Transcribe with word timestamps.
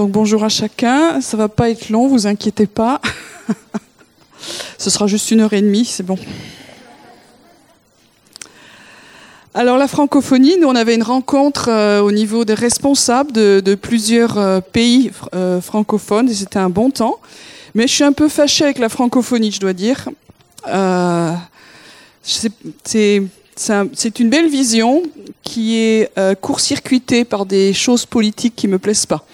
Donc 0.00 0.12
bonjour 0.12 0.42
à 0.44 0.48
chacun. 0.48 1.20
Ça 1.20 1.36
va 1.36 1.48
pas 1.48 1.68
être 1.68 1.90
long, 1.90 2.08
vous 2.08 2.26
inquiétez 2.26 2.66
pas. 2.66 3.02
Ce 4.78 4.88
sera 4.88 5.06
juste 5.06 5.30
une 5.30 5.40
heure 5.40 5.52
et 5.52 5.60
demie, 5.60 5.84
c'est 5.84 6.02
bon. 6.02 6.16
Alors 9.52 9.76
la 9.76 9.86
francophonie, 9.86 10.56
nous 10.58 10.68
on 10.68 10.74
avait 10.74 10.94
une 10.94 11.02
rencontre 11.02 11.68
euh, 11.68 12.00
au 12.00 12.12
niveau 12.12 12.46
des 12.46 12.54
responsables 12.54 13.32
de, 13.32 13.74
plusieurs 13.74 14.38
euh, 14.38 14.60
pays 14.62 15.10
euh, 15.34 15.60
francophones 15.60 16.30
et 16.30 16.34
c'était 16.34 16.58
un 16.58 16.70
bon 16.70 16.90
temps. 16.90 17.18
Mais 17.74 17.86
je 17.86 17.92
suis 17.92 18.04
un 18.04 18.12
peu 18.12 18.30
fâchée 18.30 18.64
avec 18.64 18.78
la 18.78 18.88
francophonie, 18.88 19.52
je 19.52 19.60
dois 19.60 19.74
dire. 19.74 20.08
c'est 22.22 23.22
c'est 23.56 24.20
une 24.20 24.30
belle 24.30 24.48
vision 24.48 25.02
qui 25.42 25.76
est 25.76 26.10
euh, 26.18 26.34
court-circuitée 26.34 27.24
par 27.24 27.46
des 27.46 27.72
choses 27.72 28.06
politiques 28.06 28.54
qui 28.56 28.68
me 28.68 28.78
plaisent 28.78 29.06
pas, 29.06 29.24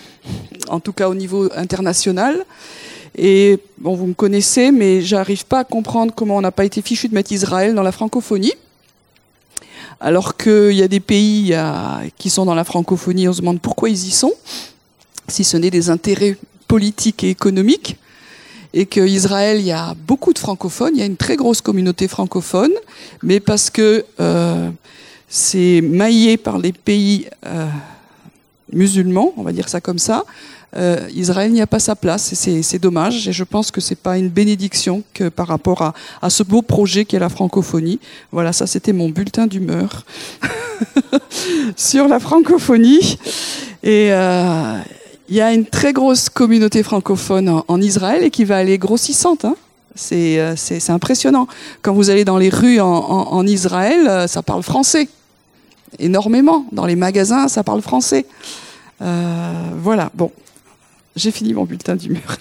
en 0.68 0.80
tout 0.80 0.92
cas 0.92 1.08
au 1.08 1.14
niveau 1.14 1.48
international. 1.54 2.44
Et 3.16 3.58
bon, 3.78 3.94
vous 3.94 4.06
me 4.06 4.14
connaissez, 4.14 4.72
mais 4.72 5.00
j'arrive 5.00 5.46
pas 5.46 5.60
à 5.60 5.64
comprendre 5.64 6.12
comment 6.14 6.36
on 6.36 6.40
n'a 6.40 6.52
pas 6.52 6.64
été 6.64 6.82
fichu 6.82 7.08
de 7.08 7.14
mettre 7.14 7.32
Israël 7.32 7.74
dans 7.74 7.82
la 7.82 7.92
francophonie. 7.92 8.52
Alors 10.00 10.36
qu'il 10.36 10.72
y 10.72 10.82
a 10.82 10.88
des 10.88 11.00
pays 11.00 11.56
qui 12.18 12.28
sont 12.28 12.44
dans 12.44 12.54
la 12.54 12.64
francophonie, 12.64 13.28
on 13.28 13.32
se 13.32 13.40
demande 13.40 13.60
pourquoi 13.60 13.88
ils 13.88 14.08
y 14.08 14.10
sont, 14.10 14.34
si 15.28 15.44
ce 15.44 15.56
n'est 15.56 15.70
des 15.70 15.88
intérêts 15.88 16.36
politiques 16.68 17.24
et 17.24 17.30
économiques 17.30 17.96
et 18.76 18.84
qu'Israël, 18.84 19.58
il 19.58 19.64
y 19.64 19.72
a 19.72 19.94
beaucoup 20.06 20.34
de 20.34 20.38
francophones, 20.38 20.92
il 20.94 21.00
y 21.00 21.02
a 21.02 21.06
une 21.06 21.16
très 21.16 21.36
grosse 21.36 21.62
communauté 21.62 22.08
francophone, 22.08 22.72
mais 23.22 23.40
parce 23.40 23.70
que 23.70 24.04
euh, 24.20 24.68
c'est 25.28 25.80
maillé 25.80 26.36
par 26.36 26.58
les 26.58 26.72
pays 26.72 27.26
euh, 27.46 27.66
musulmans, 28.74 29.32
on 29.38 29.42
va 29.42 29.52
dire 29.52 29.70
ça 29.70 29.80
comme 29.80 29.98
ça, 29.98 30.26
euh, 30.76 31.08
Israël 31.14 31.52
n'y 31.52 31.62
a 31.62 31.66
pas 31.66 31.78
sa 31.78 31.96
place 31.96 32.46
et 32.46 32.62
c'est 32.62 32.78
dommage 32.78 33.26
et 33.26 33.32
je 33.32 33.44
pense 33.44 33.70
que 33.70 33.80
c'est 33.80 33.98
pas 33.98 34.18
une 34.18 34.28
bénédiction 34.28 35.02
que 35.14 35.30
par 35.30 35.46
rapport 35.46 35.94
à, 36.20 36.28
ce 36.28 36.42
beau 36.42 36.60
projet 36.60 37.06
qu'est 37.06 37.18
la 37.18 37.30
francophonie. 37.30 37.98
Voilà, 38.30 38.52
ça 38.52 38.66
c'était 38.66 38.92
mon 38.92 39.08
bulletin 39.08 39.46
d'humeur 39.46 40.04
sur 41.76 42.08
la 42.08 42.20
francophonie 42.20 43.16
et 43.82 44.10
il 45.28 45.34
y 45.34 45.40
a 45.40 45.52
une 45.52 45.66
très 45.66 45.92
grosse 45.92 46.28
communauté 46.28 46.82
francophone 46.82 47.62
en, 47.66 47.80
Israël 47.80 48.22
et 48.22 48.30
qui 48.30 48.44
va 48.44 48.58
aller 48.58 48.78
grossissante. 48.78 49.44
Hein. 49.44 49.56
Euh, 50.12 50.54
c'est 50.56 50.90
impressionnant. 50.90 51.48
Quand 51.82 51.94
vous 51.94 52.10
allez 52.10 52.24
dans 52.24 52.38
les 52.38 52.48
rues 52.48 52.80
en, 52.80 53.46
Israël, 53.46 54.06
euh, 54.06 54.26
ça 54.26 54.42
parle 54.42 54.62
français. 54.62 55.08
Énormément. 55.98 56.66
Dans 56.72 56.86
les 56.86 56.96
magasins, 56.96 57.48
ça 57.48 57.64
parle 57.64 57.82
français. 57.82 58.26
Euh, 59.02 59.52
voilà, 59.76 60.10
bon. 60.14 60.30
J'ai 61.16 61.30
fini 61.30 61.54
mon 61.54 61.64
bulletin 61.64 61.96
d'humeur. 61.96 62.36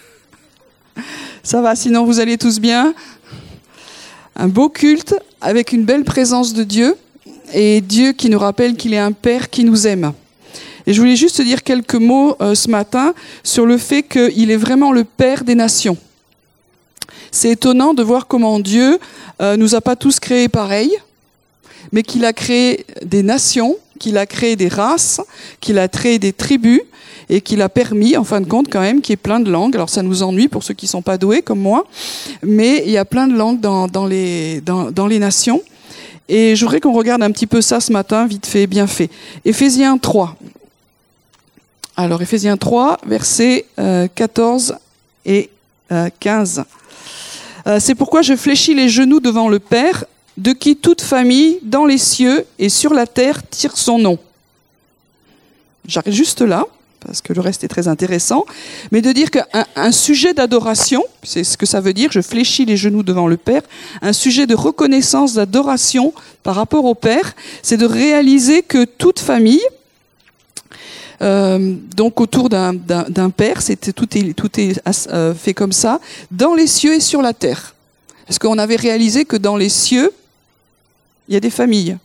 ça 1.44 1.62
va, 1.62 1.76
sinon 1.76 2.06
vous 2.06 2.20
allez 2.20 2.38
tous 2.38 2.60
bien? 2.60 2.94
Un 4.36 4.48
beau 4.48 4.70
culte 4.70 5.16
avec 5.40 5.72
une 5.72 5.86
belle 5.86 6.04
présence 6.04 6.54
de 6.54 6.64
Dieu 6.64 6.98
et 7.54 7.80
Dieu 7.80 8.12
qui 8.12 8.30
nous 8.30 8.40
rappelle 8.40 8.76
qu'il 8.76 8.94
est 8.94 9.00
un 9.00 9.14
Père 9.14 9.50
qui 9.50 9.64
nous 9.64 9.88
aime. 9.88 10.12
Et 10.88 10.94
je 10.94 11.00
voulais 11.00 11.16
juste 11.16 11.42
dire 11.42 11.64
quelques 11.64 11.96
mots 11.96 12.36
euh, 12.42 12.56
ce 12.56 12.70
matin 12.70 13.14
sur 13.44 13.66
le 13.66 13.78
fait 13.78 14.04
qu'il 14.04 14.52
est 14.52 14.58
vraiment 14.58 14.92
le 14.92 15.04
Père 15.04 15.44
des 15.44 15.56
nations. 15.56 15.98
C'est 17.32 17.52
étonnant 17.52 17.94
de 17.94 18.04
voir 18.04 18.28
comment 18.28 18.60
Dieu 18.60 19.00
euh, 19.42 19.58
nous 19.58 19.76
a 19.76 19.82
pas 19.82 19.96
tous 19.96 20.20
créés 20.20 20.48
pareils, 20.48 20.96
mais 21.92 22.04
qu'il 22.04 22.24
a 22.24 22.34
créé 22.34 22.86
des 23.04 23.24
nations, 23.24 23.76
qu'il 24.00 24.18
a 24.18 24.26
créé 24.26 24.56
des 24.56 24.68
races, 24.68 25.22
qu'il 25.60 25.80
a 25.80 25.88
créé 25.88 26.20
des 26.20 26.34
tribus, 26.34 26.82
et 27.30 27.42
qu'il 27.42 27.62
a 27.62 27.70
permis, 27.70 28.18
en 28.18 28.24
fin 28.24 28.40
de 28.40 28.46
compte, 28.46 28.68
quand 28.72 28.82
même, 28.82 29.02
qu'il 29.02 29.14
y 29.14 29.16
ait 29.16 29.18
plein 29.18 29.40
de 29.40 29.50
langues. 29.50 29.76
Alors 29.76 29.90
ça 29.90 30.04
nous 30.04 30.24
ennuie 30.24 30.48
pour 30.48 30.64
ceux 30.64 30.74
qui 30.74 30.88
sont 30.88 31.02
pas 31.02 31.18
doués 31.18 31.42
comme 31.42 31.60
moi, 31.60 31.86
mais 32.44 32.84
il 32.86 32.92
y 32.92 32.98
a 32.98 33.06
plein 33.06 33.28
de 33.28 33.36
langues 33.36 33.60
dans, 33.60 33.88
dans 33.88 34.06
les, 34.06 34.62
dans, 34.62 34.92
dans 34.92 35.08
les 35.08 35.20
nations. 35.20 35.62
Et 36.28 36.56
je 36.56 36.66
voudrais 36.66 36.80
qu'on 36.80 36.94
regarde 36.94 37.22
un 37.22 37.32
petit 37.32 37.48
peu 37.48 37.62
ça 37.62 37.80
ce 37.80 37.92
matin, 37.92 38.26
vite 38.26 38.46
fait, 38.46 38.66
bien 38.68 38.88
fait. 38.88 39.10
Éphésiens 39.44 39.98
3. 39.98 40.36
Alors, 41.98 42.22
Ephésiens 42.22 42.58
3, 42.58 42.98
versets 43.06 43.66
14 43.78 44.72
euh, 44.72 44.76
et 45.26 45.50
15. 46.20 46.60
Euh, 46.60 46.64
euh, 47.68 47.80
c'est 47.80 47.96
pourquoi 47.96 48.22
je 48.22 48.36
fléchis 48.36 48.74
les 48.74 48.90
genoux 48.90 49.22
devant 49.22 49.48
le 49.48 49.60
Père, 49.60 50.04
de 50.36 50.52
qui 50.52 50.76
toute 50.76 51.02
famille 51.02 51.60
dans 51.62 51.86
les 51.86 51.98
cieux 51.98 52.46
et 52.60 52.68
sur 52.68 52.94
la 52.94 53.08
terre 53.08 53.48
tire 53.50 53.78
son 53.78 53.98
nom. 53.98 54.20
J'arrête 55.88 56.14
juste 56.14 56.42
là, 56.42 56.66
parce 57.00 57.22
que 57.22 57.32
le 57.32 57.40
reste 57.40 57.64
est 57.64 57.70
très 57.70 57.88
intéressant, 57.88 58.46
mais 58.92 59.02
de 59.02 59.14
dire 59.14 59.32
qu'un 59.32 59.92
sujet 59.94 60.34
d'adoration, 60.34 61.02
c'est 61.24 61.46
ce 61.46 61.56
que 61.58 61.66
ça 61.66 61.80
veut 61.80 61.94
dire, 61.94 62.12
je 62.12 62.22
fléchis 62.22 62.66
les 62.66 62.76
genoux 62.76 63.04
devant 63.04 63.28
le 63.28 63.38
Père, 63.38 63.62
un 64.02 64.12
sujet 64.12 64.48
de 64.48 64.56
reconnaissance, 64.56 65.36
d'adoration 65.36 66.14
par 66.44 66.56
rapport 66.56 66.84
au 66.84 66.96
Père, 66.96 67.36
c'est 67.62 67.78
de 67.78 67.86
réaliser 67.86 68.64
que 68.64 68.84
toute 68.84 69.20
famille, 69.20 69.64
euh, 71.22 71.76
donc 71.96 72.20
autour 72.20 72.50
d'un 72.50 73.30
père, 73.36 73.62
c'était 73.62 73.94
tout 73.94 74.18
est, 74.18 74.34
tout 74.34 74.60
est 74.60 74.82
euh, 75.10 75.34
fait 75.34 75.54
comme 75.54 75.72
ça, 75.72 76.00
dans 76.32 76.54
les 76.54 76.68
cieux 76.68 76.96
et 76.96 77.00
sur 77.00 77.22
la 77.22 77.34
terre. 77.34 77.76
Parce 78.28 78.40
qu'on 78.40 78.58
avait 78.58 78.76
réalisé 78.76 79.26
que 79.26 79.38
dans 79.38 79.56
les 79.56 79.70
cieux, 79.70 80.12
il 81.28 81.34
y 81.34 81.38
a 81.38 81.40
des 81.40 81.50
familles. 81.50 81.98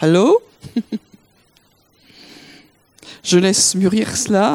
Allô? 0.00 0.40
Je 3.24 3.38
laisse 3.38 3.74
mûrir 3.74 4.16
cela 4.16 4.54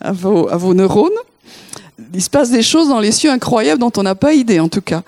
à 0.00 0.12
vos, 0.12 0.48
à 0.48 0.56
vos 0.56 0.74
neurones. 0.74 1.10
Il 2.12 2.22
se 2.22 2.30
passe 2.30 2.50
des 2.50 2.62
choses 2.62 2.88
dans 2.88 3.00
les 3.00 3.12
cieux 3.12 3.30
incroyables 3.30 3.80
dont 3.80 3.92
on 3.96 4.02
n'a 4.02 4.14
pas 4.14 4.34
idée 4.34 4.60
en 4.60 4.68
tout 4.68 4.82
cas. 4.82 5.02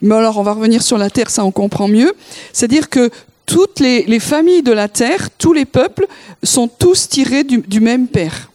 Mais 0.00 0.14
alors 0.14 0.38
on 0.38 0.42
va 0.42 0.52
revenir 0.52 0.82
sur 0.82 0.98
la 0.98 1.10
terre, 1.10 1.30
ça 1.30 1.44
on 1.44 1.50
comprend 1.50 1.88
mieux. 1.88 2.14
C'est-à-dire 2.52 2.88
que 2.88 3.10
toutes 3.46 3.80
les, 3.80 4.20
familles 4.20 4.62
de 4.62 4.72
la 4.72 4.88
terre, 4.88 5.28
tous 5.36 5.52
les 5.52 5.64
peuples 5.64 6.06
sont 6.42 6.68
tous 6.68 7.08
tirés 7.08 7.44
du, 7.44 7.80
même 7.80 8.06
Père. 8.06 8.50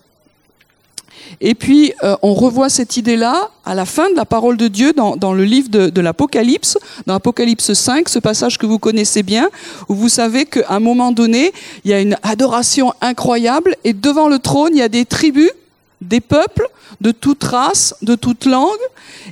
Et 1.39 1.53
puis, 1.53 1.93
euh, 2.03 2.15
on 2.23 2.33
revoit 2.33 2.69
cette 2.69 2.97
idée-là 2.97 3.51
à 3.65 3.75
la 3.75 3.85
fin 3.85 4.09
de 4.09 4.15
la 4.15 4.25
parole 4.25 4.57
de 4.57 4.67
Dieu 4.67 4.93
dans, 4.93 5.33
le 5.33 5.43
livre 5.43 5.69
de, 5.69 6.01
l'Apocalypse, 6.01 6.77
dans 7.05 7.15
Apocalypse 7.15 7.73
5, 7.73 8.09
ce 8.09 8.19
passage 8.19 8.57
que 8.57 8.65
vous 8.65 8.79
connaissez 8.79 9.23
bien, 9.23 9.49
où 9.89 9.93
vous 9.93 10.09
savez 10.09 10.45
qu'à 10.45 10.65
un 10.69 10.79
moment 10.79 11.11
donné, 11.11 11.51
il 11.83 11.91
y 11.91 11.93
a 11.93 11.99
une 11.99 12.17
adoration 12.23 12.93
incroyable, 13.01 13.75
et 13.83 13.93
devant 13.93 14.29
le 14.29 14.39
trône, 14.39 14.71
il 14.73 14.79
y 14.79 14.83
a 14.83 14.89
des 14.89 15.05
tribus, 15.05 15.51
des 16.01 16.21
peuples 16.21 16.67
de 17.01 17.11
toute 17.11 17.43
race, 17.43 17.95
de 18.01 18.15
toute 18.15 18.45
langue, 18.45 18.77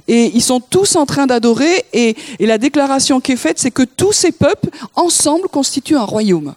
et 0.08 0.32
ils 0.36 0.42
sont 0.42 0.60
tous 0.60 0.96
en 0.96 1.06
train 1.06 1.28
d'adorer, 1.28 1.86
et, 1.94 2.16
la 2.40 2.58
déclaration 2.58 3.20
qui 3.20 3.34
est 3.34 3.38
faite, 3.38 3.60
c'est 3.60 3.72
que 3.72 3.84
tous 3.84 4.12
ces 4.12 4.32
peuples, 4.32 4.70
ensemble, 4.96 5.48
constituent 5.48 5.98
un 5.98 6.04
royaume. 6.04 6.56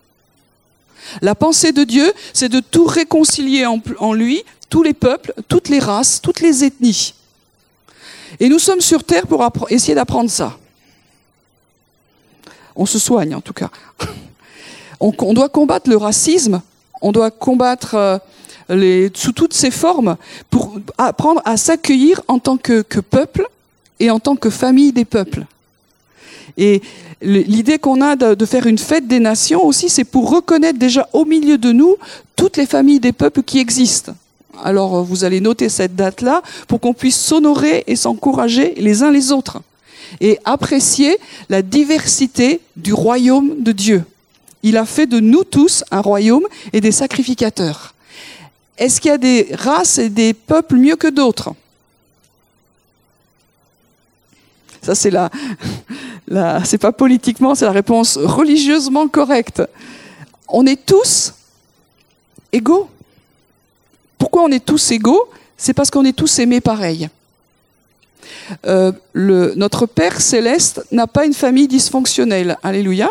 La 1.22 1.34
pensée 1.34 1.72
de 1.72 1.84
Dieu, 1.84 2.12
c'est 2.32 2.48
de 2.48 2.60
tout 2.60 2.84
réconcilier 2.84 3.64
en, 3.66 4.12
lui, 4.12 4.42
tous 4.68 4.82
les 4.82 4.94
peuples, 4.94 5.32
toutes 5.48 5.68
les 5.68 5.78
races, 5.78 6.20
toutes 6.20 6.40
les 6.40 6.64
ethnies. 6.64 7.14
Et 8.40 8.48
nous 8.48 8.58
sommes 8.58 8.82
sur 8.82 9.04
Terre 9.04 9.26
pour 9.26 9.70
essayer 9.70 9.94
d'apprendre 9.94 10.30
ça. 10.30 10.58
On 12.76 12.86
se 12.86 12.98
soigne 12.98 13.34
en 13.34 13.40
tout 13.40 13.54
cas. 13.54 13.70
On, 15.00 15.32
doit 15.32 15.48
combattre 15.48 15.88
le 15.88 15.96
racisme, 15.96 16.60
on 17.00 17.12
doit 17.12 17.30
combattre 17.30 18.20
euh, 18.70 19.08
sous 19.14 19.32
toutes 19.32 19.54
ses 19.54 19.70
formes, 19.70 20.16
pour 20.50 20.78
apprendre 20.98 21.40
à 21.44 21.56
s'accueillir 21.56 22.20
en 22.28 22.38
tant 22.38 22.56
que, 22.56 22.82
peuple 23.00 23.46
et 24.00 24.10
en 24.10 24.20
tant 24.20 24.36
que 24.36 24.50
famille 24.50 24.92
des 24.92 25.04
peuples. 25.04 25.44
Et 26.56 26.82
l'idée 27.22 27.78
qu'on 27.78 28.00
a 28.00 28.16
de, 28.16 28.46
faire 28.46 28.66
une 28.66 28.78
fête 28.78 29.06
des 29.06 29.20
nations 29.20 29.64
aussi, 29.64 29.88
c'est 29.88 30.04
pour 30.04 30.30
reconnaître 30.30 30.78
déjà 30.78 31.08
au 31.12 31.24
milieu 31.24 31.56
de 31.56 31.72
nous 31.72 31.96
toutes 32.36 32.56
les 32.56 32.66
familles 32.66 33.00
des 33.00 33.12
peuples 33.12 33.42
qui 33.42 33.58
existent. 33.58 34.12
Alors 34.62 35.04
vous 35.04 35.24
allez 35.24 35.40
noter 35.40 35.68
cette 35.68 35.94
date-là 35.94 36.42
pour 36.66 36.80
qu'on 36.80 36.94
puisse 36.94 37.18
s'honorer 37.18 37.84
et 37.86 37.96
s'encourager 37.96 38.74
les 38.76 39.02
uns 39.02 39.10
les 39.10 39.30
autres 39.30 39.60
et 40.20 40.38
apprécier 40.44 41.18
la 41.48 41.62
diversité 41.62 42.60
du 42.76 42.92
royaume 42.92 43.62
de 43.62 43.72
Dieu. 43.72 44.04
Il 44.62 44.76
a 44.76 44.84
fait 44.84 45.06
de 45.06 45.20
nous 45.20 45.44
tous 45.44 45.84
un 45.90 46.00
royaume 46.00 46.44
et 46.72 46.80
des 46.80 46.92
sacrificateurs. 46.92 47.94
Est-ce 48.78 49.00
qu'il 49.00 49.10
y 49.10 49.14
a 49.14 49.18
des 49.18 49.48
races 49.54 49.98
et 49.98 50.08
des 50.08 50.32
peuples 50.32 50.76
mieux 50.76 50.96
que 50.96 51.08
d'autres? 51.08 51.52
Ça, 54.82 54.94
c'est 54.94 55.10
la, 56.28 56.64
c'est 56.64 56.78
pas 56.78 56.92
politiquement, 56.92 57.54
c'est 57.54 57.64
la 57.64 57.72
réponse 57.72 58.16
religieusement 58.16 59.08
correcte. 59.08 59.62
On 60.48 60.64
est 60.64 60.86
tous 60.86 61.34
égaux. 62.52 62.88
Pourquoi 64.16 64.44
on 64.44 64.50
est 64.50 64.64
tous 64.64 64.92
égaux? 64.92 65.28
C'est 65.56 65.74
parce 65.74 65.90
qu'on 65.90 66.04
est 66.04 66.16
tous 66.16 66.38
aimés 66.38 66.60
pareil. 66.60 67.08
Euh, 68.66 68.92
notre 69.14 69.86
Père 69.86 70.20
céleste 70.20 70.86
n'a 70.92 71.06
pas 71.06 71.26
une 71.26 71.34
famille 71.34 71.68
dysfonctionnelle. 71.68 72.56
Alléluia. 72.62 73.10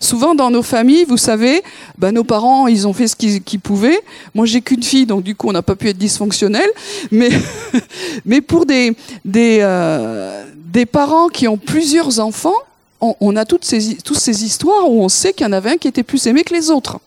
Souvent 0.00 0.34
dans 0.34 0.50
nos 0.50 0.62
familles, 0.62 1.04
vous 1.06 1.16
savez, 1.16 1.62
ben, 1.98 2.12
nos 2.12 2.24
parents, 2.24 2.66
ils 2.66 2.86
ont 2.86 2.92
fait 2.92 3.08
ce 3.08 3.16
qu'ils 3.16 3.60
pouvaient. 3.60 4.00
Moi, 4.34 4.46
j'ai 4.46 4.60
qu'une 4.60 4.82
fille, 4.82 5.06
donc 5.06 5.22
du 5.22 5.34
coup, 5.34 5.48
on 5.48 5.52
n'a 5.52 5.62
pas 5.62 5.76
pu 5.76 5.88
être 5.88 5.98
dysfonctionnel. 5.98 6.68
Mais, 7.10 7.30
mais 8.24 8.40
pour 8.40 8.66
des, 8.66 8.96
des, 9.24 9.58
euh, 9.60 10.44
des 10.56 10.86
parents 10.86 11.28
qui 11.28 11.48
ont 11.48 11.56
plusieurs 11.56 12.20
enfants, 12.20 12.54
on, 13.00 13.14
on 13.20 13.36
a 13.36 13.44
toutes 13.44 13.64
ces, 13.64 13.96
toutes 13.96 14.18
ces 14.18 14.44
histoires 14.44 14.88
où 14.88 15.02
on 15.02 15.08
sait 15.08 15.32
qu'il 15.32 15.46
y 15.46 15.48
en 15.48 15.52
avait 15.52 15.70
un 15.70 15.76
qui 15.76 15.88
était 15.88 16.02
plus 16.02 16.26
aimé 16.26 16.44
que 16.44 16.54
les 16.54 16.70
autres. 16.70 16.98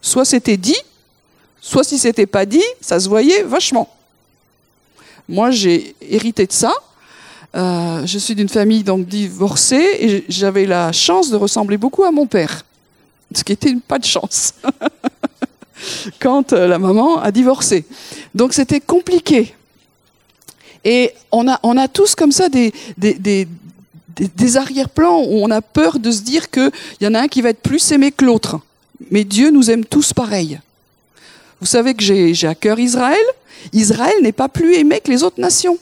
Soit 0.00 0.24
c'était 0.24 0.56
dit, 0.56 0.78
soit 1.60 1.84
si 1.84 1.98
c'était 1.98 2.26
pas 2.26 2.44
dit, 2.44 2.64
ça 2.80 2.98
se 2.98 3.08
voyait 3.08 3.42
vachement. 3.42 3.88
Moi, 5.28 5.50
j'ai 5.50 5.94
hérité 6.00 6.46
de 6.46 6.52
ça. 6.52 6.74
Euh, 7.54 8.06
je 8.06 8.18
suis 8.18 8.34
d'une 8.34 8.48
famille 8.48 8.82
donc 8.82 9.06
divorcée 9.06 9.96
et 10.00 10.24
j'avais 10.28 10.64
la 10.64 10.90
chance 10.92 11.30
de 11.30 11.36
ressembler 11.36 11.76
beaucoup 11.76 12.04
à 12.04 12.10
mon 12.10 12.26
père, 12.26 12.64
ce 13.34 13.44
qui 13.44 13.52
était 13.52 13.74
pas 13.86 13.98
de 13.98 14.06
chance 14.06 14.54
quand 16.20 16.52
euh, 16.52 16.66
la 16.66 16.78
maman 16.78 17.20
a 17.20 17.30
divorcé. 17.30 17.84
Donc 18.34 18.54
c'était 18.54 18.80
compliqué. 18.80 19.54
Et 20.84 21.12
on 21.30 21.46
a, 21.46 21.88
tous 21.88 22.16
comme 22.16 22.32
ça 22.32 22.48
des, 22.48 22.72
des 22.96 24.56
arrière-plans 24.56 25.20
où 25.20 25.44
on 25.44 25.50
a 25.50 25.60
peur 25.60 26.00
de 26.00 26.10
se 26.10 26.22
dire 26.22 26.50
qu'il 26.50 26.72
y 27.00 27.06
en 27.06 27.14
a 27.14 27.20
un 27.20 27.28
qui 27.28 27.40
va 27.40 27.50
être 27.50 27.62
plus 27.62 27.92
aimé 27.92 28.10
que 28.10 28.24
l'autre. 28.24 28.58
Mais 29.12 29.22
Dieu 29.22 29.50
nous 29.50 29.70
aime 29.70 29.84
tous 29.84 30.12
pareil. 30.12 30.58
Vous 31.60 31.66
savez 31.66 31.94
que 31.94 32.02
j'ai 32.02 32.46
à 32.48 32.56
cœur 32.56 32.80
Israël. 32.80 33.24
Israël 33.72 34.16
n'est 34.22 34.32
pas 34.32 34.48
plus 34.48 34.74
aimé 34.74 35.00
que 35.04 35.08
les 35.08 35.22
autres 35.22 35.40
nations 35.40 35.78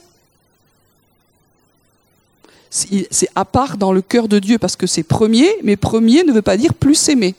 c'est 2.70 3.28
à 3.34 3.44
part 3.44 3.76
dans 3.76 3.92
le 3.92 4.00
cœur 4.00 4.28
de 4.28 4.38
Dieu 4.38 4.58
parce 4.58 4.76
que 4.76 4.86
c'est 4.86 5.02
premier, 5.02 5.50
mais 5.64 5.76
premier 5.76 6.22
ne 6.22 6.32
veut 6.32 6.42
pas 6.42 6.56
dire 6.56 6.74
plus 6.74 7.08
aimé. 7.08 7.34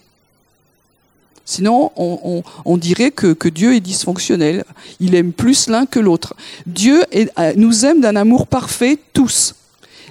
Sinon, 1.45 1.91
on, 1.97 2.77
dirait 2.77 3.11
que, 3.11 3.47
Dieu 3.49 3.75
est 3.75 3.79
dysfonctionnel. 3.79 4.63
Il 4.99 5.15
aime 5.15 5.33
plus 5.33 5.67
l'un 5.67 5.85
que 5.85 5.99
l'autre. 5.99 6.35
Dieu 6.65 7.03
euh, 7.13 7.53
nous 7.55 7.85
aime 7.85 7.99
d'un 7.99 8.15
amour 8.15 8.47
parfait, 8.47 8.97
tous. 9.11 9.55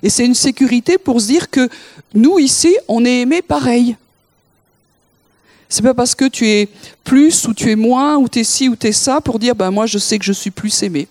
Et 0.03 0.11
c'est 0.11 0.27
une 0.27 0.35
sécurité 0.35 0.99
pour 0.99 1.21
se 1.21 1.29
dire 1.29 1.49
que 1.49 1.69
nous, 2.15 2.39
ici, 2.39 2.77
on 2.89 3.05
est 3.05 3.21
aimés 3.21 3.43
pareil. 3.43 3.97
C'est 5.69 5.83
pas 5.83 5.95
parce 5.95 6.15
que 6.17 6.25
tu 6.27 6.49
es 6.49 6.69
plus 7.05 7.47
ou 7.47 7.55
tu 7.55 7.71
es 7.71 7.77
moins 7.77 8.17
ou 8.17 8.29
tu 8.29 8.41
es 8.41 8.45
ci 8.45 8.69
ou 8.69 8.75
tu 8.75 8.89
es 8.89 8.93
ça 8.93 9.21
pour 9.21 9.39
dire 9.39 9.55
ben 9.55 9.71
moi 9.71 9.87
je 9.87 9.99
sais 9.99 10.19
que 10.19 10.25
je 10.25 10.33
suis 10.33 10.51
plus 10.51 10.83
aimé. 10.83 11.07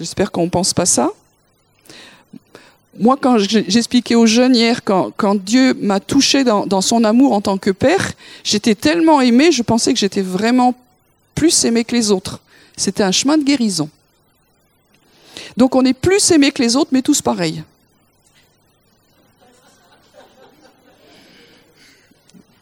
J'espère 0.00 0.32
qu'on 0.32 0.44
ne 0.44 0.48
pense 0.48 0.72
pas 0.72 0.86
ça. 0.86 1.10
Moi, 2.98 3.18
quand 3.20 3.36
j'expliquais 3.38 4.14
aux 4.14 4.24
jeunes 4.24 4.56
hier, 4.56 4.82
quand, 4.82 5.34
Dieu 5.34 5.74
m'a 5.74 6.00
touché 6.00 6.42
dans, 6.42 6.80
son 6.80 7.04
amour 7.04 7.34
en 7.34 7.42
tant 7.42 7.58
que 7.58 7.70
père, 7.70 8.12
j'étais 8.42 8.74
tellement 8.74 9.20
aimé, 9.20 9.52
je 9.52 9.62
pensais 9.62 9.92
que 9.92 9.98
j'étais 9.98 10.22
vraiment 10.22 10.74
plus 11.34 11.64
aimé 11.66 11.84
que 11.84 11.94
les 11.94 12.10
autres. 12.10 12.40
C'était 12.78 13.02
un 13.02 13.12
chemin 13.12 13.36
de 13.36 13.44
guérison. 13.44 13.90
Donc 15.58 15.74
on 15.74 15.84
est 15.84 15.92
plus 15.92 16.30
aimé 16.30 16.50
que 16.50 16.62
les 16.62 16.76
autres, 16.76 16.90
mais 16.92 17.02
tous 17.02 17.20
pareils. 17.20 17.62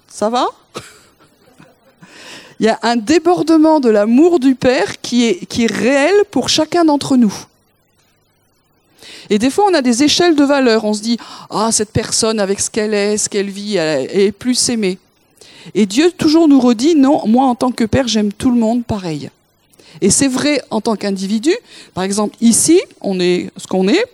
Ça 0.08 0.29
va? 0.29 0.49
Il 2.60 2.66
y 2.66 2.69
a 2.69 2.78
un 2.82 2.96
débordement 2.96 3.78
de 3.78 3.88
l'amour 3.88 4.40
du 4.40 4.55
Père 4.55 5.00
qui 5.00 5.25
est, 5.25 5.72
réel 5.72 6.14
pour 6.31 6.49
chacun 6.49 6.84
d'entre 6.84 7.16
nous. 7.16 7.34
Et 9.31 9.38
des 9.38 9.50
fois, 9.50 9.66
on 9.70 9.75
a 9.75 9.82
des 9.82 10.02
échelles 10.02 10.34
de 10.34 10.44
valeur. 10.44 10.84
On 10.84 10.94
se 10.94 11.02
dit, 11.02 11.19
ah, 11.50 11.70
cette 11.70 11.93
personne, 11.93 12.40
avec 12.40 12.60
ce 12.60 12.70
qu'elle 12.70 12.94
est, 12.94 13.16
ce 13.16 13.28
qu'elle 13.28 13.50
vit, 13.50 13.76
elle 13.76 14.10
est 14.10 14.32
plus 14.32 14.69
aimée. 14.70 14.99
Et 15.75 15.87
Dieu 15.87 16.10
toujours 16.10 16.49
nous 16.49 16.60
redit, 16.60 16.94
non, 16.94 17.26
moi, 17.26 17.46
en 17.46 17.55
tant 17.55 17.70
que 17.70 17.84
Père, 17.84 18.08
j'aime 18.08 18.32
tout 18.32 18.50
le 18.50 18.58
monde 18.58 18.84
pareil. 18.84 19.31
Et 20.00 20.11
c'est 20.11 20.28
vrai 20.28 20.62
en 20.70 20.81
tant 20.81 20.96
qu'individu. 20.96 21.54
Par 21.94 22.04
exemple, 22.04 22.37
ici, 22.40 22.81
on 23.00 23.20
est 23.20 23.50
ce 23.56 23.66
qu'on 23.66 23.87
est. 23.87 24.04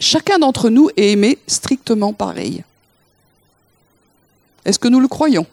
Chacun 0.00 0.38
d'entre 0.38 0.70
nous 0.70 0.90
est 0.96 1.12
aimé 1.12 1.38
strictement 1.46 2.12
pareil. 2.12 2.64
Est-ce 4.64 4.78
que 4.78 4.88
nous 4.88 5.00
le 5.00 5.08
croyons? 5.08 5.46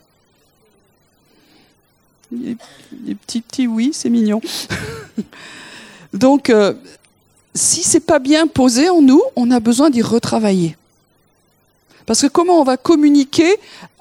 Les 3.06 3.16
petits 3.16 3.42
petits 3.42 3.68
oui, 3.68 3.92
c'est 3.94 4.10
mignon. 4.10 4.42
Donc, 6.14 6.50
euh, 6.50 6.74
si 7.54 7.84
c'est 7.84 8.00
pas 8.00 8.20
bien 8.20 8.48
posé 8.48 8.90
en 8.90 9.02
nous, 9.02 9.22
on 9.36 9.52
a 9.52 9.60
besoin 9.60 9.90
d'y 9.90 10.02
retravailler. 10.02 10.78
Parce 12.06 12.22
que 12.22 12.28
comment 12.28 12.60
on 12.60 12.64
va 12.64 12.78
communiquer 12.78 13.58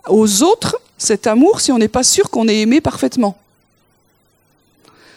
aux 0.08 0.42
autres 0.42 0.78
cet 0.98 1.26
amour 1.26 1.60
si 1.60 1.72
on 1.72 1.78
n'est 1.78 1.88
pas 1.88 2.02
sûr 2.02 2.30
qu'on 2.30 2.48
est 2.48 2.60
aimé 2.60 2.80
parfaitement? 2.80 3.38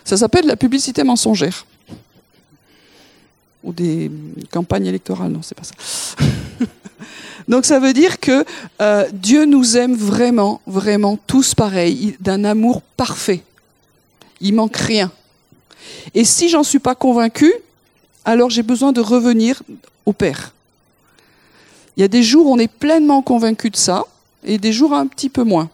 Ça 0.05 0.15
s'appelle 0.17 0.45
la 0.45 0.55
publicité 0.55 1.03
mensongère. 1.03 1.65
Ou 3.63 3.73
des 3.73 4.09
campagnes 4.51 4.85
électorales, 4.85 5.31
non, 5.31 5.41
c'est 5.41 5.55
pas 5.55 5.63
ça. 5.63 5.73
Donc 7.47 7.65
ça 7.65 7.79
veut 7.79 7.93
dire 7.93 8.19
que 8.19 8.45
euh, 8.81 9.07
Dieu 9.13 9.45
nous 9.45 9.77
aime 9.77 9.95
vraiment, 9.95 10.61
vraiment 10.67 11.17
tous 11.27 11.55
pareils, 11.55 12.17
d'un 12.19 12.43
amour 12.43 12.81
parfait. 12.81 13.43
Il 14.41 14.53
manque 14.55 14.75
rien. 14.75 15.11
Et 16.13 16.25
si 16.25 16.49
j'en 16.49 16.63
suis 16.63 16.79
pas 16.79 16.95
convaincu, 16.95 17.53
alors 18.25 18.49
j'ai 18.49 18.63
besoin 18.63 18.91
de 18.91 18.99
revenir 18.99 19.63
au 20.05 20.13
Père. 20.13 20.53
Il 21.95 22.01
y 22.01 22.03
a 22.03 22.07
des 22.07 22.23
jours 22.23 22.47
où 22.47 22.53
on 22.53 22.59
est 22.59 22.67
pleinement 22.67 23.21
convaincu 23.21 23.69
de 23.69 23.77
ça, 23.77 24.05
et 24.43 24.57
des 24.57 24.71
jours 24.71 24.93
un 24.93 25.07
petit 25.07 25.29
peu 25.29 25.43
moins. 25.43 25.69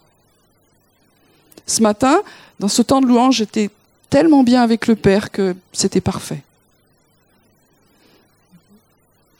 Ce 1.66 1.82
matin, 1.82 2.22
dans 2.60 2.68
ce 2.68 2.82
temps 2.82 3.02
de 3.02 3.08
louange, 3.08 3.38
j'étais 3.38 3.70
tellement 4.10 4.44
bien 4.44 4.62
avec 4.62 4.88
le 4.88 4.96
Père 4.96 5.32
que 5.32 5.56
c'était 5.72 6.02
parfait. 6.02 6.42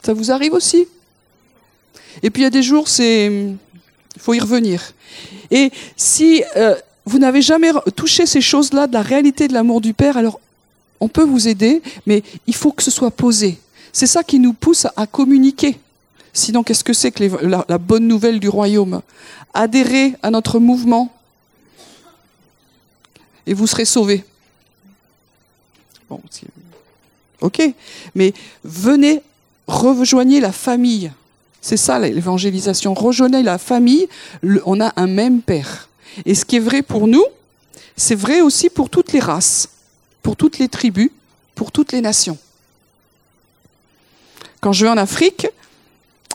Ça 0.02 0.12
vous 0.12 0.30
arrive 0.30 0.52
aussi? 0.52 0.86
Et 2.22 2.30
puis 2.30 2.42
il 2.42 2.44
y 2.44 2.46
a 2.46 2.50
des 2.50 2.62
jours, 2.62 2.88
c'est, 2.88 3.30
faut 4.18 4.34
y 4.34 4.40
revenir. 4.40 4.92
Et 5.50 5.70
si 5.96 6.42
euh, 6.56 6.74
vous 7.04 7.18
n'avez 7.18 7.42
jamais 7.42 7.70
touché 7.96 8.26
ces 8.26 8.40
choses-là, 8.40 8.86
de 8.86 8.92
la 8.92 9.02
réalité 9.02 9.48
de 9.48 9.52
l'amour 9.52 9.80
du 9.80 9.94
Père, 9.94 10.16
alors 10.16 10.40
on 11.00 11.08
peut 11.08 11.24
vous 11.24 11.48
aider, 11.48 11.82
mais 12.06 12.22
il 12.46 12.54
faut 12.54 12.72
que 12.72 12.82
ce 12.82 12.90
soit 12.90 13.10
posé. 13.10 13.58
C'est 13.92 14.06
ça 14.06 14.22
qui 14.22 14.38
nous 14.38 14.52
pousse 14.52 14.86
à 14.96 15.06
communiquer. 15.06 15.78
Sinon, 16.32 16.62
qu'est-ce 16.62 16.82
que 16.82 16.92
c'est 16.92 17.12
que 17.12 17.24
la, 17.46 17.64
la, 17.68 17.78
bonne 17.78 18.08
nouvelle 18.08 18.40
du 18.40 18.48
royaume? 18.48 19.02
Adhérez 19.52 20.14
à 20.22 20.30
notre 20.30 20.58
mouvement 20.58 21.12
et 23.46 23.54
vous 23.54 23.66
serez 23.66 23.84
sauvés. 23.84 24.24
Bon, 26.08 26.20
ok, 27.40 27.62
mais 28.14 28.34
venez, 28.64 29.22
rejoignez 29.66 30.40
la 30.40 30.52
famille. 30.52 31.12
C'est 31.64 31.78
ça 31.78 31.98
l'évangélisation. 31.98 32.92
Rejoignez 32.92 33.42
la 33.42 33.56
famille, 33.56 34.06
on 34.66 34.82
a 34.82 34.92
un 34.96 35.06
même 35.06 35.40
Père. 35.40 35.88
Et 36.26 36.34
ce 36.34 36.44
qui 36.44 36.56
est 36.56 36.60
vrai 36.60 36.82
pour 36.82 37.06
nous, 37.08 37.24
c'est 37.96 38.14
vrai 38.14 38.42
aussi 38.42 38.68
pour 38.68 38.90
toutes 38.90 39.12
les 39.12 39.18
races, 39.18 39.70
pour 40.22 40.36
toutes 40.36 40.58
les 40.58 40.68
tribus, 40.68 41.10
pour 41.54 41.72
toutes 41.72 41.92
les 41.92 42.02
nations. 42.02 42.36
Quand 44.60 44.74
je 44.74 44.84
vais 44.84 44.90
en 44.90 44.98
Afrique, 44.98 45.46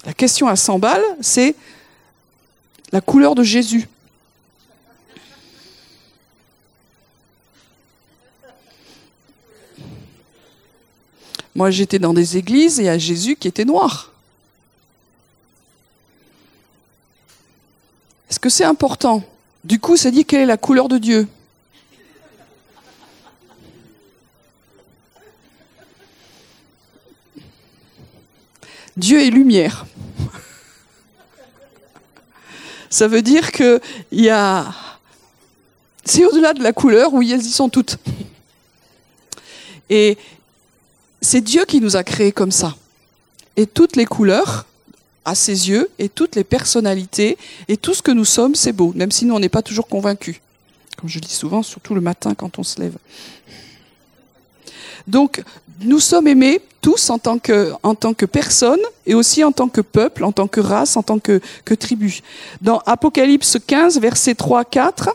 la 0.04 0.14
question 0.14 0.48
à 0.48 0.56
100 0.56 0.80
balles, 0.80 1.06
c'est 1.22 1.56
la 2.92 3.00
couleur 3.00 3.36
de 3.36 3.44
Jésus. 3.44 3.88
Moi, 11.54 11.70
j'étais 11.70 12.00
dans 12.00 12.16
des 12.16 12.36
églises 12.36 12.80
et 12.80 12.84
il 12.84 12.86
y 12.88 12.90
a 12.90 12.98
Jésus 12.98 13.36
qui 13.36 13.48
était 13.48 13.66
noir. 13.66 14.09
Est-ce 18.30 18.40
que 18.40 18.50
c'est 18.50 18.64
important? 18.64 19.24
Du 19.64 19.80
coup, 19.80 19.98
ça 19.98 20.12
dit 20.12 20.26
quelle 20.26 20.42
est 20.42 20.46
la 20.46 20.58
couleur 20.58 20.88
de 20.88 20.98
Dieu? 20.98 21.28
Dieu 28.96 29.22
est 29.22 29.30
lumière. 29.30 29.86
Ça 32.90 33.08
veut 33.08 33.22
dire 33.22 33.52
que 33.52 33.80
y 34.12 34.30
a 34.30 34.66
c'est 36.10 36.26
au-delà 36.26 36.54
de 36.54 36.64
la 36.64 36.74
couleur 36.74 37.14
où 37.14 37.22
elles 37.22 37.46
y 37.46 37.52
sont 37.52 37.70
toutes. 37.70 37.98
Et 39.92 40.18
c'est 41.22 41.42
Dieu 41.42 41.66
qui 41.66 41.82
nous 41.82 41.96
a 41.96 42.04
créés 42.04 42.32
comme 42.32 42.52
ça. 42.52 42.76
Et 43.56 43.68
toutes 43.68 43.96
les 43.96 44.06
couleurs 44.06 44.66
à 45.30 45.36
ses 45.36 45.70
yeux 45.70 45.90
et 46.00 46.10
toutes 46.10 46.36
les 46.36 46.44
personnalités 46.44 47.38
et 47.68 47.78
tout 47.78 47.94
ce 47.94 48.02
que 48.02 48.12
nous 48.12 48.26
sommes, 48.26 48.56
c'est 48.56 48.74
beau, 48.74 48.94
même 48.96 49.12
si 49.12 49.26
nous 49.26 49.36
on 49.36 49.40
n'est 49.40 49.50
pas 49.50 49.62
toujours 49.62 49.88
convaincus. 49.88 50.38
Comme 50.98 51.10
je 51.10 51.20
dis 51.20 51.34
souvent, 51.34 51.62
surtout 51.64 51.94
le 51.94 52.02
matin 52.02 52.34
quand 52.36 52.60
on 52.60 52.64
se 52.64 52.82
lève. 52.82 52.98
Donc, 55.08 55.44
nous 55.82 56.00
sommes 56.00 56.28
aimés 56.28 56.62
tous 56.82 57.10
en 57.10 57.20
tant 57.20 57.40
que, 57.40 57.72
en 57.84 57.94
tant 57.96 58.14
que 58.14 58.26
personne 58.26 58.80
et 59.06 59.14
aussi 59.14 59.44
en 59.44 59.52
tant 59.52 59.70
que 59.70 59.82
peuple, 59.82 60.24
en 60.24 60.32
tant 60.32 60.48
que 60.48 60.60
race, 60.60 60.98
en 60.98 61.04
tant 61.04 61.20
que, 61.20 61.42
que 61.64 61.74
tribu. 61.74 62.22
Dans 62.62 62.80
Apocalypse 62.86 63.58
15, 63.66 64.00
versets 64.00 64.36
3, 64.36 64.66
4, 64.66 65.10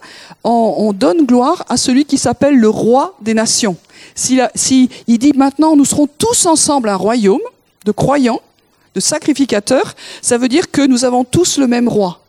on, 0.44 0.75
on 0.78 0.92
donne 0.92 1.26
gloire 1.26 1.64
à 1.68 1.76
celui 1.76 2.04
qui 2.04 2.18
s'appelle 2.18 2.56
le 2.56 2.68
roi 2.68 3.16
des 3.21 3.35
nations. 3.35 3.76
S'il 4.14 4.49
si, 4.54 4.90
il 5.06 5.18
dit 5.18 5.33
maintenant 5.33 5.76
nous 5.76 5.85
serons 5.85 6.06
tous 6.06 6.47
ensemble 6.47 6.88
un 6.88 6.97
royaume 6.97 7.40
de 7.85 7.92
croyants, 7.92 8.40
de 8.95 9.01
sacrificateurs, 9.01 9.95
ça 10.23 10.39
veut 10.39 10.49
dire 10.49 10.71
que 10.71 10.83
nous 10.83 11.05
avons 11.05 11.25
tous 11.25 11.59
le 11.59 11.67
même 11.67 11.89
roi 11.89 12.21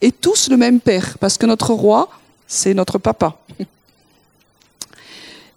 et 0.00 0.12
tous 0.12 0.50
le 0.50 0.56
même 0.56 0.80
père, 0.80 1.16
parce 1.18 1.38
que 1.38 1.46
notre 1.46 1.72
roi, 1.72 2.08
c'est 2.46 2.74
notre 2.74 2.98
papa. 2.98 3.38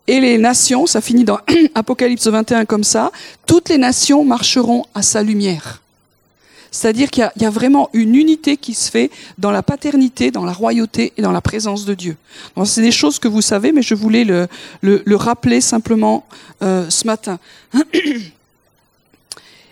Et 0.08 0.20
les 0.20 0.38
nations, 0.40 0.88
ça 0.88 1.02
finit 1.02 1.24
dans 1.24 1.40
Apocalypse 1.76 2.26
21 2.26 2.66
comme 2.66 2.84
ça, 2.84 3.12
toutes 3.46 3.70
les 3.70 3.78
nations 3.78 4.26
marcheront 4.26 4.86
à 4.96 5.02
sa 5.02 5.22
lumière. 5.22 5.82
C'est-à-dire 6.72 7.10
qu'il 7.10 7.30
y, 7.36 7.46
a 7.46 7.50
vraiment 7.50 7.90
une 7.94 8.16
unité 8.16 8.56
qui 8.56 8.74
se 8.74 8.92
fait 8.92 9.10
dans 9.38 9.52
la 9.52 9.64
paternité, 9.64 10.30
dans 10.32 10.46
la 10.46 10.54
royauté 10.54 11.14
et 11.18 11.22
dans 11.22 11.32
la 11.32 11.42
présence 11.42 11.84
de 11.86 11.94
Dieu. 11.96 12.16
C'est 12.66 12.82
des 12.82 12.92
choses 12.92 13.18
que 13.18 13.28
vous 13.28 13.42
savez, 13.42 13.72
mais 13.72 13.82
je 13.82 13.96
voulais 13.96 14.24
le, 14.24 14.48
le, 14.82 15.16
rappeler 15.16 15.62
simplement 15.62 16.26
euh, 16.62 16.90
ce 16.90 17.08
matin. 17.08 17.40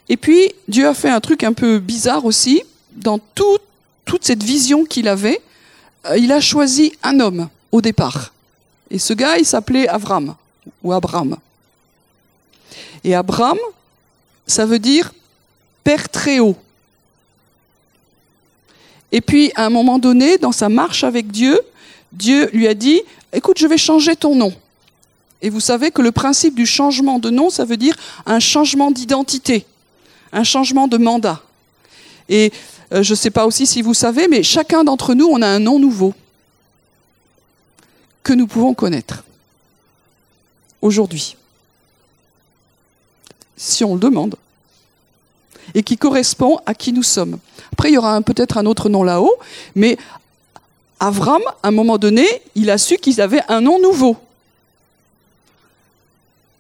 Et 0.10 0.18
puis, 0.18 0.54
Dieu 0.68 0.88
a 0.88 0.94
fait 0.94 1.10
un 1.10 1.20
truc 1.20 1.44
un 1.44 1.54
peu 1.54 1.80
bizarre 1.80 2.26
aussi. 2.26 2.64
Dans 2.92 3.20
tout, 3.20 3.58
toute 4.06 4.24
cette 4.24 4.44
vision 4.44 4.86
qu'il 4.86 5.08
avait, 5.08 5.42
euh, 6.06 6.18
il 6.18 6.32
a 6.32 6.40
choisi 6.40 6.94
un 7.04 7.20
homme 7.20 7.50
au 7.72 7.82
départ. 7.82 8.34
Et 8.90 9.00
ce 9.00 9.14
gars, 9.14 9.38
il 9.38 9.46
s'appelait 9.46 9.88
Avram, 9.88 10.36
ou 10.84 10.94
Abraham. 10.94 11.38
Et 13.04 13.14
Abraham, 13.14 13.58
ça 14.46 14.66
veut 14.66 14.80
dire 14.80 15.14
Père 15.84 16.10
très 16.10 16.40
haut. 16.40 16.56
Et 19.12 19.22
puis, 19.22 19.52
à 19.56 19.66
un 19.66 19.70
moment 19.70 20.00
donné, 20.00 20.38
dans 20.38 20.52
sa 20.52 20.70
marche 20.70 21.04
avec 21.04 21.32
Dieu, 21.32 21.60
Dieu 22.12 22.50
lui 22.52 22.68
a 22.68 22.74
dit, 22.74 23.02
écoute, 23.32 23.58
je 23.58 23.68
vais 23.68 23.78
changer 23.78 24.16
ton 24.16 24.36
nom. 24.36 24.54
Et 25.42 25.50
vous 25.50 25.60
savez 25.60 25.92
que 25.92 26.02
le 26.02 26.12
principe 26.12 26.56
du 26.56 26.66
changement 26.66 27.20
de 27.20 27.30
nom, 27.30 27.50
ça 27.50 27.64
veut 27.64 27.78
dire 27.78 27.96
un 28.26 28.40
changement 28.40 28.92
d'identité, 28.92 29.66
un 30.32 30.44
changement 30.44 30.88
de 30.88 30.98
mandat. 30.98 31.42
Et 32.30 32.52
euh, 32.94 33.04
je 33.04 33.12
ne 33.12 33.16
sais 33.16 33.32
pas 33.32 33.46
aussi 33.46 33.66
si 33.66 33.82
vous 33.82 33.94
savez, 33.94 34.28
mais 34.28 34.44
chacun 34.44 34.84
d'entre 34.84 35.14
nous, 35.14 35.28
on 35.28 35.42
a 35.42 35.48
un 35.48 35.60
nom 35.60 35.80
nouveau 35.80 36.14
que 38.24 38.34
nous 38.34 38.48
pouvons 38.48 38.74
connaître 38.74 39.24
aujourd'hui, 40.82 41.36
si 43.56 43.84
on 43.84 43.94
le 43.94 44.00
demande, 44.00 44.36
et 45.74 45.84
qui 45.84 45.98
correspond 45.98 46.60
à 46.66 46.74
qui 46.74 46.94
nous 46.94 47.04
sommes. 47.04 47.40
Après, 47.72 47.90
il 47.90 47.94
y 47.94 47.98
aura 47.98 48.22
peut-être 48.22 48.58
un 48.58 48.66
autre 48.66 48.90
nom 48.90 49.04
là-haut, 49.04 49.38
mais 49.76 49.98
Avram, 51.00 51.42
à 51.64 51.68
un 51.68 51.72
moment 51.72 51.98
donné, 51.98 52.26
il 52.56 52.70
a 52.70 52.78
su 52.78 52.98
qu'ils 52.98 53.22
avaient 53.22 53.44
un 53.48 53.62
nom 53.62 53.80
nouveau. 53.80 54.18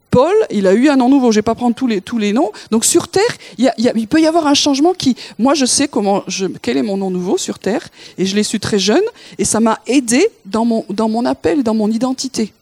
Paul, 0.10 0.34
il 0.50 0.68
a 0.68 0.74
eu 0.74 0.90
un 0.90 0.96
nom 0.96 1.10
nouveau. 1.10 1.32
Je 1.32 1.38
ne 1.38 1.40
vais 1.40 1.44
pas 1.44 1.56
prendre 1.56 1.76
tous 1.76 2.18
les, 2.18 2.34
noms. 2.34 2.52
Donc 2.72 2.86
sur 2.86 3.08
Terre, 3.08 3.24
il, 3.58 4.08
peut 4.08 4.22
y 4.22 4.28
avoir 4.28 4.48
un 4.48 4.54
changement 4.54 4.94
qui... 4.94 5.16
Moi, 5.38 5.54
je 5.54 5.66
sais 5.66 5.88
comment 5.88 6.24
quel 6.62 6.78
est 6.78 6.84
mon 6.84 6.98
nom 6.98 7.10
nouveau 7.10 7.38
sur 7.38 7.60
Terre, 7.60 7.88
et 8.18 8.26
je 8.26 8.36
l'ai 8.36 8.44
su 8.44 8.60
très 8.60 8.80
jeune, 8.80 9.04
et 9.38 9.46
ça 9.46 9.60
m'a 9.60 9.80
aidé 9.86 10.28
dans 10.46 10.66
mon, 10.66 10.86
dans 10.90 11.10
mon 11.10 11.26
appel, 11.26 11.64
dans 11.64 11.74
mon 11.74 11.90
identité. 11.90 12.54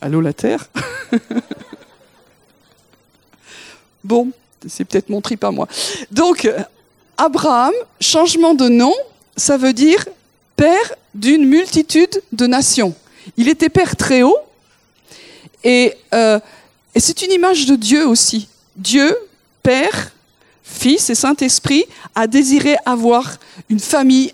Allô 0.00 0.20
la 0.20 0.32
Terre? 0.32 0.68
Bon, 4.04 4.30
c'est 4.66 4.84
peut-être 4.84 5.10
mon 5.10 5.20
trip 5.20 5.44
à 5.44 5.50
moi. 5.50 5.68
Donc, 6.10 6.50
Abraham, 7.18 7.74
changement 8.00 8.54
de 8.54 8.68
nom, 8.68 8.94
ça 9.36 9.58
veut 9.58 9.74
dire 9.74 10.06
père 10.56 10.94
d'une 11.14 11.44
multitude 11.44 12.22
de 12.32 12.46
nations. 12.46 12.94
Il 13.36 13.48
était 13.48 13.68
père 13.68 13.96
très 13.96 14.22
haut, 14.22 14.38
et, 15.64 15.94
euh, 16.14 16.38
et 16.94 17.00
c'est 17.00 17.22
une 17.22 17.32
image 17.32 17.66
de 17.66 17.76
Dieu 17.76 18.06
aussi. 18.06 18.48
Dieu, 18.76 19.16
Père, 19.62 20.12
Fils 20.62 21.10
et 21.10 21.14
Saint-Esprit, 21.14 21.84
a 22.14 22.26
désiré 22.26 22.76
avoir 22.84 23.38
une 23.68 23.80
famille 23.80 24.32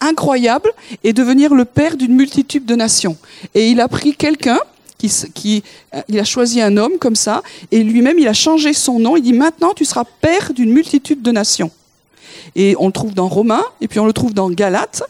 incroyable 0.00 0.72
et 1.04 1.12
devenir 1.12 1.54
le 1.54 1.64
père 1.64 1.96
d'une 1.96 2.14
multitude 2.14 2.64
de 2.64 2.74
nations. 2.74 3.16
Et 3.54 3.68
il 3.70 3.80
a 3.80 3.88
pris 3.88 4.14
quelqu'un 4.14 4.58
qui, 5.34 5.62
euh, 5.94 6.02
il 6.08 6.18
a 6.18 6.24
choisi 6.24 6.60
un 6.60 6.76
homme 6.76 6.98
comme 6.98 7.16
ça, 7.16 7.42
et 7.70 7.82
lui-même, 7.82 8.18
il 8.18 8.28
a 8.28 8.32
changé 8.34 8.72
son 8.72 8.98
nom. 8.98 9.16
Il 9.16 9.22
dit 9.22 9.32
maintenant, 9.32 9.72
tu 9.74 9.84
seras 9.84 10.04
père 10.20 10.52
d'une 10.52 10.72
multitude 10.72 11.22
de 11.22 11.32
nations. 11.32 11.70
Et 12.54 12.74
on 12.78 12.86
le 12.86 12.92
trouve 12.92 13.14
dans 13.14 13.28
Romains, 13.28 13.64
et 13.80 13.88
puis 13.88 13.98
on 14.00 14.06
le 14.06 14.12
trouve 14.12 14.34
dans 14.34 14.50
Galates. 14.50 15.02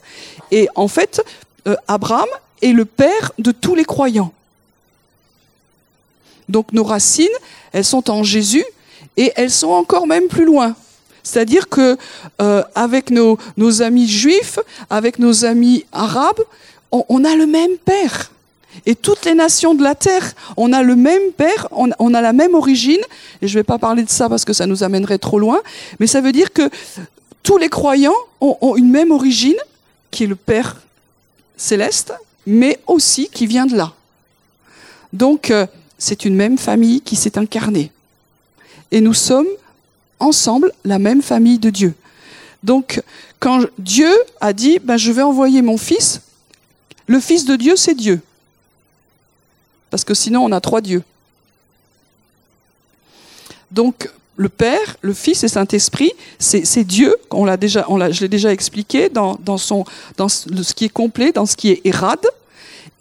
Et 0.50 0.68
en 0.74 0.88
fait, 0.88 1.22
euh, 1.66 1.76
Abraham 1.88 2.28
est 2.62 2.72
le 2.72 2.84
père 2.84 3.32
de 3.38 3.52
tous 3.52 3.74
les 3.74 3.84
croyants. 3.84 4.32
Donc 6.48 6.72
nos 6.72 6.84
racines, 6.84 7.28
elles 7.72 7.84
sont 7.84 8.10
en 8.10 8.22
Jésus, 8.22 8.64
et 9.16 9.32
elles 9.36 9.50
sont 9.50 9.70
encore 9.70 10.06
même 10.06 10.28
plus 10.28 10.44
loin. 10.44 10.74
C'est-à-dire 11.22 11.68
que 11.68 11.96
euh, 12.40 12.62
avec 12.74 13.10
nos, 13.10 13.38
amis 13.82 14.08
juifs, 14.08 14.58
avec 14.88 15.18
nos 15.18 15.44
amis 15.44 15.84
arabes, 15.92 16.40
on 16.90 17.24
a 17.24 17.36
le 17.36 17.46
même 17.46 17.76
père. 17.84 18.30
Et 18.86 18.94
toutes 18.94 19.24
les 19.24 19.34
nations 19.34 19.74
de 19.74 19.82
la 19.82 19.94
terre, 19.94 20.32
on 20.56 20.72
a 20.72 20.82
le 20.82 20.96
même 20.96 21.32
père, 21.36 21.68
on, 21.72 22.14
a 22.14 22.20
la 22.20 22.32
même 22.32 22.54
origine. 22.54 23.00
Et 23.42 23.48
je 23.48 23.54
ne 23.54 23.60
vais 23.60 23.64
pas 23.64 23.78
parler 23.78 24.02
de 24.02 24.10
ça 24.10 24.28
parce 24.28 24.44
que 24.44 24.52
ça 24.52 24.66
nous 24.66 24.82
amènerait 24.82 25.18
trop 25.18 25.38
loin. 25.38 25.60
Mais 25.98 26.06
ça 26.06 26.20
veut 26.20 26.32
dire 26.32 26.52
que 26.52 26.70
tous 27.42 27.58
les 27.58 27.68
croyants 27.68 28.14
ont, 28.40 28.76
une 28.76 28.90
même 28.90 29.10
origine, 29.10 29.56
qui 30.10 30.24
est 30.24 30.26
le 30.28 30.36
Père 30.36 30.76
céleste, 31.56 32.12
mais 32.50 32.78
aussi 32.86 33.28
qui 33.28 33.46
vient 33.46 33.66
de 33.66 33.76
là. 33.76 33.92
Donc, 35.12 35.50
euh, 35.50 35.66
c'est 35.98 36.24
une 36.24 36.34
même 36.34 36.58
famille 36.58 37.00
qui 37.00 37.16
s'est 37.16 37.38
incarnée. 37.38 37.90
Et 38.90 39.00
nous 39.00 39.14
sommes 39.14 39.48
ensemble 40.18 40.72
la 40.84 40.98
même 40.98 41.22
famille 41.22 41.58
de 41.58 41.70
Dieu. 41.70 41.94
Donc, 42.62 43.02
quand 43.38 43.64
Dieu 43.78 44.12
a 44.40 44.52
dit, 44.52 44.78
ben, 44.78 44.96
je 44.96 45.12
vais 45.12 45.22
envoyer 45.22 45.62
mon 45.62 45.78
fils, 45.78 46.20
le 47.06 47.20
fils 47.20 47.44
de 47.44 47.56
Dieu, 47.56 47.76
c'est 47.76 47.94
Dieu 47.94 48.20
parce 49.90 50.04
que 50.04 50.14
sinon 50.14 50.44
on 50.44 50.52
a 50.52 50.60
trois 50.60 50.80
dieux. 50.80 51.02
Donc 53.70 54.08
le 54.36 54.48
Père, 54.48 54.96
le 55.02 55.12
Fils 55.12 55.44
et 55.44 55.48
Saint-Esprit, 55.48 56.12
c'est 56.38 56.84
Dieu, 56.84 57.14
on 57.30 57.44
l'a 57.44 57.58
déjà, 57.58 57.86
je 58.10 58.20
l'ai 58.22 58.28
déjà 58.28 58.52
expliqué 58.52 59.10
dans, 59.10 59.38
dans 59.44 59.58
ce 59.58 60.72
qui 60.72 60.86
est 60.86 60.92
complet, 60.92 61.32
dans 61.32 61.44
ce 61.44 61.56
qui 61.56 61.70
est 61.70 61.82
érade. 61.84 62.26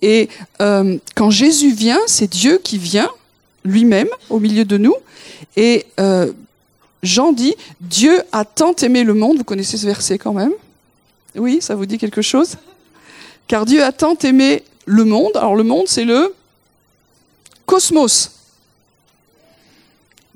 Et 0.01 0.29
euh, 0.61 0.97
quand 1.15 1.29
Jésus 1.29 1.73
vient, 1.73 1.99
c'est 2.07 2.29
Dieu 2.29 2.59
qui 2.63 2.77
vient 2.77 3.09
lui-même 3.63 4.07
au 4.29 4.39
milieu 4.39 4.65
de 4.65 4.77
nous. 4.77 4.95
Et 5.55 5.85
euh, 5.99 6.31
Jean 7.03 7.31
dit, 7.31 7.55
Dieu 7.81 8.21
a 8.31 8.45
tant 8.45 8.73
aimé 8.75 9.03
le 9.03 9.13
monde, 9.13 9.37
vous 9.37 9.43
connaissez 9.43 9.77
ce 9.77 9.85
verset 9.85 10.17
quand 10.17 10.33
même? 10.33 10.53
Oui, 11.35 11.59
ça 11.61 11.75
vous 11.75 11.85
dit 11.85 11.97
quelque 11.97 12.21
chose? 12.21 12.55
Car 13.47 13.65
Dieu 13.65 13.83
a 13.83 13.91
tant 13.91 14.15
aimé 14.15 14.63
le 14.85 15.05
monde, 15.05 15.35
alors 15.35 15.55
le 15.55 15.63
monde 15.63 15.87
c'est 15.87 16.05
le 16.05 16.33
cosmos. 17.65 18.31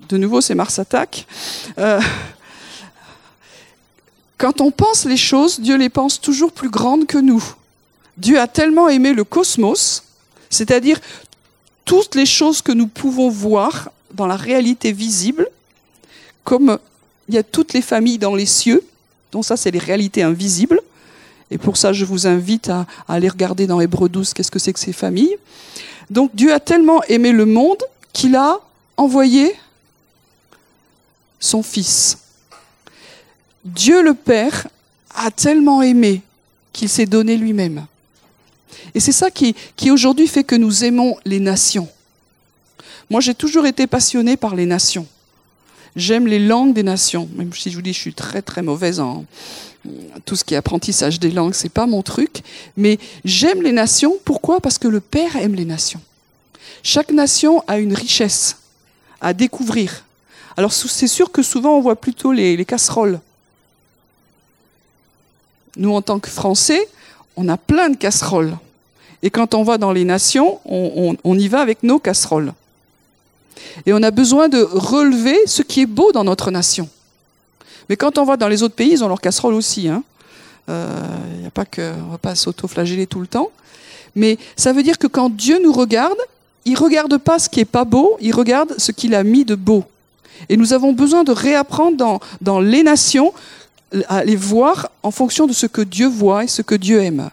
De 0.10 0.18
nouveau, 0.18 0.42
c'est 0.42 0.56
Mars 0.56 0.80
attaque. 0.80 1.26
Euh, 1.78 2.02
quand 4.38 4.62
on 4.62 4.72
pense 4.72 5.06
les 5.06 5.18
choses, 5.18 5.60
Dieu 5.60 5.78
les 5.78 5.90
pense 5.90 6.20
toujours 6.20 6.52
plus 6.52 6.70
grandes 6.70 7.08
que 7.08 7.18
nous. 7.18 7.44
Dieu 8.18 8.40
a 8.40 8.48
tellement 8.48 8.90
aimé 8.90 9.14
le 9.14 9.24
cosmos, 9.24 10.04
c'est-à-dire 10.50 11.00
toutes 11.86 12.16
les 12.16 12.26
choses 12.26 12.62
que 12.62 12.72
nous 12.72 12.88
pouvons 12.88 13.30
voir 13.30 13.90
dans 14.14 14.28
la 14.28 14.36
réalité 14.36 14.92
visible, 14.92 15.48
comme 16.44 16.78
il 17.28 17.36
y 17.36 17.38
a 17.38 17.44
toutes 17.44 17.74
les 17.74 17.82
familles 17.82 18.18
dans 18.18 18.36
les 18.36 18.46
cieux, 18.46 18.84
donc 19.32 19.46
ça 19.46 19.58
c'est 19.58 19.72
les 19.72 19.80
réalités 19.80 20.24
invisibles, 20.24 20.82
et 21.50 21.58
pour 21.58 21.78
ça 21.78 21.94
je 21.94 22.06
vous 22.06 22.28
invite 22.28 22.70
à, 22.70 22.86
aller 23.08 23.30
regarder 23.30 23.68
dans 23.68 23.82
Hébreu 23.82 24.10
12 24.10 24.34
qu'est-ce 24.34 24.52
que 24.52 24.60
c'est 24.60 24.74
que 24.74 24.80
ces 24.80 24.94
familles. 24.94 25.36
Donc 26.10 26.32
Dieu 26.36 26.54
a 26.54 26.60
tellement 26.60 27.04
aimé 27.06 27.32
le 27.32 27.46
monde 27.46 27.82
qu'il 28.12 28.36
a 28.36 28.60
envoyé 28.98 29.56
son 31.40 31.64
Fils. 31.64 32.20
Dieu 33.66 34.04
le 34.04 34.14
Père 34.14 34.68
a 35.16 35.32
tellement 35.32 35.82
aimé 35.82 36.22
qu'il 36.72 36.90
s'est 36.90 37.06
donné 37.06 37.38
lui-même. 37.38 37.86
Et 38.94 39.00
c'est 39.00 39.12
ça 39.12 39.32
qui, 39.32 39.56
aujourd'hui 39.90 40.28
fait 40.28 40.44
que 40.44 40.56
nous 40.56 40.84
aimons 40.84 41.18
les 41.26 41.40
nations. 41.40 41.88
Moi, 43.10 43.22
j'ai 43.22 43.34
toujours 43.34 43.66
été 43.66 43.88
passionné 43.88 44.38
par 44.38 44.56
les 44.56 44.66
nations. 44.66 45.08
J'aime 45.96 46.28
les 46.28 46.40
langues 46.40 46.74
des 46.74 46.84
nations, 46.84 47.30
même 47.36 47.54
si 47.54 47.70
je 47.70 47.76
vous 47.76 47.82
dis 47.82 47.94
je 47.94 48.00
suis 48.00 48.14
très 48.16 48.42
très 48.42 48.64
mauvaise 48.64 49.00
en, 49.00 49.26
tout 50.26 50.36
ce 50.36 50.44
qui 50.44 50.54
est 50.54 50.58
apprentissage 50.58 51.20
des 51.20 51.32
langues, 51.32 51.54
c'est 51.54 51.70
pas 51.70 51.86
mon 51.86 52.02
truc. 52.02 52.42
Mais 52.78 53.00
j'aime 53.26 53.62
les 53.62 53.72
nations. 53.72 54.16
Pourquoi? 54.24 54.60
Parce 54.60 54.78
que 54.78 54.88
le 54.88 55.02
Père 55.02 55.36
aime 55.36 55.56
les 55.56 55.66
nations. 55.66 56.02
Chaque 56.82 57.12
nation 57.12 57.64
a 57.68 57.80
une 57.80 57.94
richesse 57.94 58.58
à 59.22 59.34
découvrir. 59.34 60.06
Alors 60.58 60.74
c'est 60.74 61.08
sûr 61.08 61.32
que 61.32 61.42
souvent 61.42 61.78
on 61.78 61.82
voit 61.82 61.96
plutôt 61.96 62.32
les, 62.32 62.64
casseroles. 62.66 63.20
Nous, 65.76 65.92
en 65.92 66.02
tant 66.02 66.20
que 66.20 66.30
Français, 66.30 66.88
on 67.36 67.48
a 67.50 67.58
plein 67.58 67.90
de 67.90 67.96
casseroles. 67.96 68.58
Et 69.22 69.30
quand 69.30 69.54
on 69.54 69.64
va 69.64 69.78
dans 69.78 69.92
les 69.92 70.04
nations, 70.04 70.60
on 70.66 71.40
y 71.40 71.48
va 71.48 71.62
avec 71.62 71.84
nos 71.84 72.00
casseroles. 72.00 72.54
Et 73.86 73.94
on 73.94 74.04
a 74.04 74.12
besoin 74.12 74.50
de 74.50 74.62
relever 74.62 75.38
ce 75.46 75.62
qui 75.62 75.82
est 75.82 75.86
beau 75.86 76.12
dans 76.12 76.24
notre 76.24 76.52
nation. 76.52 76.90
Mais 77.90 77.96
quand 77.96 78.18
on 78.18 78.26
va 78.26 78.38
dans 78.38 78.48
les 78.48 78.64
autres 78.64 78.76
pays, 78.76 78.92
ils 78.92 79.04
ont 79.04 79.08
leur 79.08 79.22
casserole 79.22 79.54
aussi. 79.54 79.88
Hein. 79.88 80.04
Euh, 80.70 81.48
a 81.48 81.52
pas 81.52 81.66
que, 81.66 81.82
on 81.82 82.06
ne 82.06 82.12
va 82.12 82.18
pas 82.18 82.36
s'auto-flageller 82.36 83.08
tout 83.08 83.20
le 83.20 83.28
temps. 83.28 83.50
Mais 84.16 84.38
ça 84.56 84.74
veut 84.74 84.84
dire 84.84 84.98
que 84.98 85.08
quand 85.08 85.30
Dieu 85.30 85.60
nous 85.62 85.74
regarde, 85.74 86.18
il 86.66 86.74
ne 86.74 86.78
regarde 86.78 87.18
pas 87.18 87.40
ce 87.40 87.50
qui 87.50 87.60
est 87.60 87.66
pas 87.66 87.84
beau, 87.84 88.18
il 88.22 88.34
regarde 88.34 88.74
ce 88.78 88.92
qu'il 88.92 89.16
a 89.16 89.24
mis 89.24 89.44
de 89.44 89.56
beau. 89.56 89.84
Et 90.50 90.58
nous 90.58 90.74
avons 90.74 90.94
besoin 90.94 91.24
de 91.24 91.32
réapprendre 91.32 92.20
dans 92.42 92.60
les 92.60 92.84
nations 92.84 93.34
à 94.08 94.24
les 94.24 94.36
voir 94.36 94.90
en 95.04 95.12
fonction 95.12 95.48
de 95.48 95.54
ce 95.54 95.66
que 95.66 95.82
Dieu 95.82 96.08
voit 96.08 96.44
et 96.44 96.48
ce 96.48 96.62
que 96.62 96.76
Dieu 96.76 97.02
aime. 97.02 97.30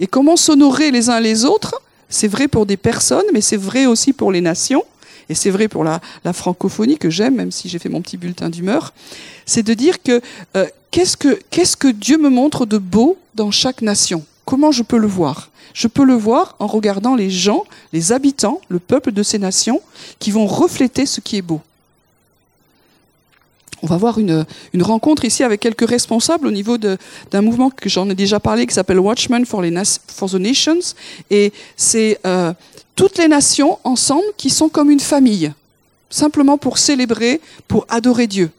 Et 0.00 0.06
comment 0.06 0.36
s'honorer 0.36 0.90
les 0.90 1.08
uns 1.08 1.20
les 1.20 1.44
autres, 1.44 1.80
c'est 2.08 2.28
vrai 2.28 2.48
pour 2.48 2.66
des 2.66 2.76
personnes, 2.76 3.24
mais 3.32 3.40
c'est 3.40 3.56
vrai 3.56 3.86
aussi 3.86 4.12
pour 4.12 4.32
les 4.32 4.40
nations 4.40 4.84
et 5.28 5.34
c'est 5.34 5.50
vrai 5.50 5.68
pour 5.68 5.84
la, 5.84 6.00
francophonie 6.32 6.98
que 6.98 7.10
j'aime, 7.10 7.34
même 7.34 7.50
si 7.50 7.68
j'ai 7.68 7.78
fait 7.78 7.88
mon 7.88 8.00
petit 8.00 8.16
bulletin 8.16 8.48
d'humeur, 8.48 8.92
c'est 9.44 9.62
de 9.62 9.74
dire 9.74 10.02
que, 10.02 10.20
euh, 10.56 10.66
que 10.92 11.40
qu'est-ce 11.50 11.76
que 11.76 11.88
Dieu 11.88 12.16
me 12.18 12.28
montre 12.28 12.64
de 12.66 12.78
beau 12.78 13.18
dans 13.34 13.50
chaque 13.50 13.82
nation? 13.82 14.24
Comment 14.44 14.70
je 14.70 14.82
peux 14.82 14.98
le 14.98 15.08
voir? 15.08 15.50
Je 15.74 15.88
peux 15.88 16.04
le 16.04 16.14
voir 16.14 16.54
en 16.58 16.66
regardant 16.66 17.16
les 17.16 17.30
gens, 17.30 17.64
les 17.92 18.12
habitants, 18.12 18.60
le 18.68 18.78
peuple 18.78 19.12
de 19.12 19.22
ces 19.22 19.38
nations, 19.38 19.80
qui 20.18 20.30
vont 20.30 20.46
refléter 20.46 21.06
ce 21.06 21.20
qui 21.20 21.36
est 21.36 21.42
beau. 21.42 21.60
On 23.82 23.86
va 23.86 23.96
voir 23.96 24.18
une, 24.18 24.46
rencontre 24.80 25.24
ici 25.24 25.42
avec 25.42 25.60
quelques 25.60 25.88
responsables 25.88 26.46
au 26.46 26.50
niveau 26.50 26.78
d'un 26.78 27.40
mouvement 27.42 27.70
que 27.70 27.88
j'en 27.88 28.08
ai 28.08 28.14
déjà 28.14 28.40
parlé 28.40 28.66
qui 28.66 28.74
s'appelle 28.74 28.98
Watchmen 28.98 29.44
for 29.44 29.62
the 29.62 30.34
Nations. 30.34 30.94
Et 31.30 31.52
c'est 31.76 32.18
euh, 32.26 32.52
toutes 32.94 33.18
les 33.18 33.28
nations 33.28 33.78
ensemble 33.84 34.24
qui 34.38 34.48
sont 34.48 34.68
comme 34.68 34.90
une 34.90 35.00
famille, 35.00 35.52
simplement 36.08 36.56
pour 36.56 36.78
célébrer, 36.78 37.40
pour 37.68 37.86
adorer 37.88 38.26
Dieu. 38.26 38.50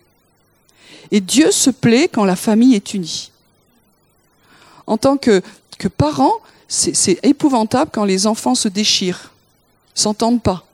Et 1.11 1.21
Dieu 1.21 1.51
se 1.51 1.69
plaît 1.69 2.09
quand 2.11 2.25
la 2.25 2.35
famille 2.35 2.75
est 2.75 2.93
unie. 2.93 3.31
En 4.85 4.97
tant 4.97 5.17
que, 5.17 5.41
que 5.79 5.87
parent, 5.87 6.33
c'est 6.67 7.19
épouvantable 7.23 7.91
quand 7.93 8.05
les 8.05 8.27
enfants 8.27 8.55
se 8.55 8.67
déchirent, 8.67 9.31
s'entendent 9.95 10.43
pas, 10.43 10.65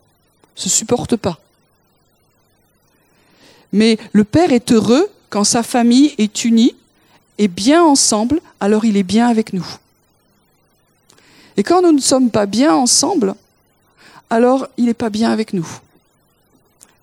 se 0.55 0.69
supportent 0.69 1.15
pas. 1.15 1.39
Mais 3.73 3.97
le 4.13 4.23
Père 4.23 4.53
est 4.53 4.71
heureux 4.71 5.09
quand 5.29 5.43
sa 5.43 5.63
famille 5.63 6.13
est 6.17 6.45
unie 6.45 6.75
et 7.39 7.47
bien 7.47 7.83
ensemble, 7.83 8.39
alors 8.59 8.85
il 8.85 8.95
est 8.95 9.03
bien 9.03 9.27
avec 9.27 9.51
nous. 9.51 9.65
Et 11.57 11.63
quand 11.63 11.81
nous 11.81 11.91
ne 11.91 11.99
sommes 11.99 12.29
pas 12.29 12.45
bien 12.45 12.73
ensemble, 12.73 13.35
alors 14.29 14.67
il 14.77 14.85
n'est 14.85 14.93
pas 14.93 15.09
bien 15.09 15.31
avec 15.31 15.53
nous. 15.53 15.67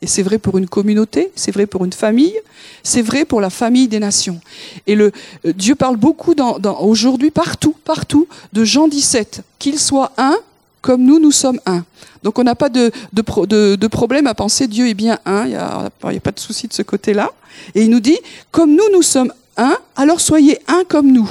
Et 0.03 0.07
c'est 0.07 0.23
vrai 0.23 0.39
pour 0.39 0.57
une 0.57 0.69
communauté, 0.69 1.31
c'est 1.35 1.51
vrai 1.51 1.67
pour 1.67 1.85
une 1.85 1.93
famille, 1.93 2.35
c'est 2.83 3.03
vrai 3.03 3.25
pour 3.25 3.41
la 3.41 3.51
famille 3.51 3.87
des 3.87 3.99
nations. 3.99 4.41
Et 4.87 4.95
le, 4.95 5.13
euh, 5.45 5.53
Dieu 5.53 5.75
parle 5.75 5.97
beaucoup 5.97 6.35
aujourd'hui, 6.81 7.31
partout, 7.31 7.75
partout, 7.85 8.27
de 8.53 8.65
Jean 8.65 8.89
17, 8.89 9.43
qu'il 9.59 9.79
soit 9.79 10.13
un 10.17 10.37
comme 10.81 11.05
nous, 11.05 11.19
nous 11.19 11.33
sommes 11.33 11.61
un. 11.67 11.85
Donc 12.23 12.39
on 12.39 12.45
n'a 12.45 12.55
pas 12.55 12.69
de, 12.69 12.91
de, 13.13 13.87
problème 13.87 14.27
à 14.27 14.35
penser 14.35 14.67
Dieu 14.67 14.89
est 14.89 14.95
bien 14.95 15.19
un, 15.25 15.45
il 15.45 15.51
n'y 15.51 15.57
a, 15.57 15.87
a, 15.87 16.21
pas 16.21 16.33
de 16.33 16.41
souci 16.41 16.69
de 16.69 16.73
ce 16.73 16.83
côté-là. 16.83 17.31
Et 17.75 17.83
il 17.83 17.91
nous 17.91 18.01
dit, 18.01 18.19
comme 18.51 18.75
nous, 18.75 18.91
nous 18.93 19.03
sommes 19.03 19.33
un, 19.57 19.77
alors 19.97 20.21
soyez 20.21 20.59
un 20.69 20.85
comme 20.85 21.13
nous. 21.13 21.31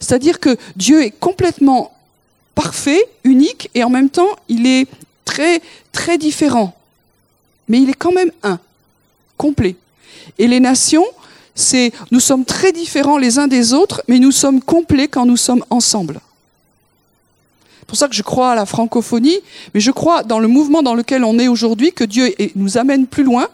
C'est-à-dire 0.00 0.40
que 0.40 0.56
Dieu 0.76 1.02
est 1.02 1.10
complètement 1.10 1.92
parfait, 2.54 3.04
unique, 3.24 3.70
et 3.74 3.84
en 3.84 3.90
même 3.90 4.10
temps, 4.10 4.28
il 4.48 4.66
est 4.66 4.88
très, 5.24 5.60
très 5.92 6.18
différent. 6.18 6.76
Mais 7.68 7.80
il 7.80 7.90
est 7.90 7.94
quand 7.94 8.12
même 8.12 8.30
un, 8.42 8.58
complet. 9.36 9.76
Et 10.38 10.46
les 10.46 10.60
nations, 10.60 11.06
c'est, 11.54 11.92
nous 12.10 12.20
sommes 12.20 12.44
très 12.44 12.72
différents 12.72 13.18
les 13.18 13.38
uns 13.38 13.48
des 13.48 13.72
autres, 13.72 14.02
mais 14.08 14.18
nous 14.18 14.32
sommes 14.32 14.60
complets 14.60 15.08
quand 15.08 15.26
nous 15.26 15.36
sommes 15.36 15.64
ensemble. 15.70 16.20
C'est 17.86 17.90
pour 17.90 17.98
ça 17.98 18.08
que 18.08 18.16
je 18.16 18.24
crois 18.24 18.50
à 18.50 18.54
la 18.56 18.66
francophonie, 18.66 19.38
mais 19.72 19.78
je 19.78 19.92
crois 19.92 20.24
dans 20.24 20.40
le 20.40 20.48
mouvement 20.48 20.82
dans 20.82 20.94
lequel 20.94 21.22
on 21.22 21.38
est 21.38 21.46
aujourd'hui 21.46 21.92
que 21.92 22.02
Dieu 22.02 22.34
nous 22.56 22.78
amène 22.78 23.06
plus 23.06 23.22
loin 23.22 23.46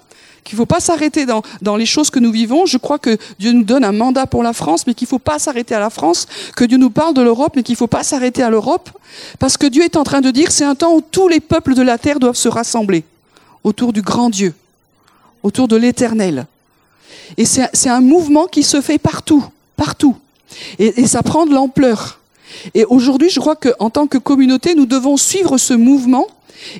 qu'il 0.42 0.56
ne 0.56 0.62
faut 0.62 0.66
pas 0.66 0.80
s'arrêter 0.80 1.26
dans, 1.26 1.76
les 1.76 1.84
choses 1.84 2.08
que 2.08 2.18
nous 2.18 2.32
vivons. 2.32 2.64
Je 2.64 2.78
crois 2.78 2.98
que 2.98 3.18
Dieu 3.38 3.52
nous 3.52 3.62
donne 3.62 3.84
un 3.84 3.92
mandat 3.92 4.26
pour 4.26 4.42
la 4.42 4.54
France, 4.54 4.86
mais 4.86 4.94
qu'il 4.94 5.04
ne 5.04 5.10
faut 5.10 5.18
pas 5.18 5.38
s'arrêter 5.38 5.74
à 5.74 5.80
la 5.80 5.90
France, 5.90 6.26
que 6.56 6.64
Dieu 6.64 6.78
nous 6.78 6.88
parle 6.88 7.12
de 7.12 7.20
l'Europe, 7.20 7.52
mais 7.56 7.62
qu'il 7.62 7.74
ne 7.74 7.78
faut 7.78 7.86
pas 7.86 8.02
s'arrêter 8.02 8.42
à 8.42 8.48
l'Europe, 8.48 8.90
parce 9.38 9.58
que 9.58 9.66
Dieu 9.66 9.84
est 9.84 9.96
en 9.96 10.02
train 10.02 10.22
de 10.22 10.30
dire 10.30 10.50
c'est 10.50 10.64
un 10.64 10.74
temps 10.74 10.94
où 10.94 11.02
tous 11.02 11.28
les 11.28 11.40
peuples 11.40 11.74
de 11.74 11.82
la 11.82 11.98
terre 11.98 12.18
doivent 12.18 12.34
se 12.34 12.48
rassembler 12.48 13.04
autour 13.64 13.92
du 13.92 14.00
grand 14.00 14.30
Dieu, 14.30 14.54
autour 15.42 15.68
de 15.68 15.76
l'éternel. 15.76 16.46
Et 17.36 17.44
c'est 17.44 17.90
un 17.90 18.00
mouvement 18.00 18.46
qui 18.46 18.62
se 18.62 18.80
fait 18.80 18.98
partout, 18.98 19.44
partout. 19.76 20.16
Et, 20.78 21.02
et 21.02 21.06
ça 21.06 21.22
prend 21.22 21.44
de 21.44 21.54
l'ampleur. 21.54 22.21
Et 22.74 22.84
aujourd'hui, 22.84 23.30
je 23.30 23.40
crois 23.40 23.56
qu'en 23.56 23.90
tant 23.90 24.06
que 24.06 24.18
communauté, 24.18 24.74
nous 24.74 24.86
devons 24.86 25.16
suivre 25.16 25.58
ce 25.58 25.74
mouvement 25.74 26.26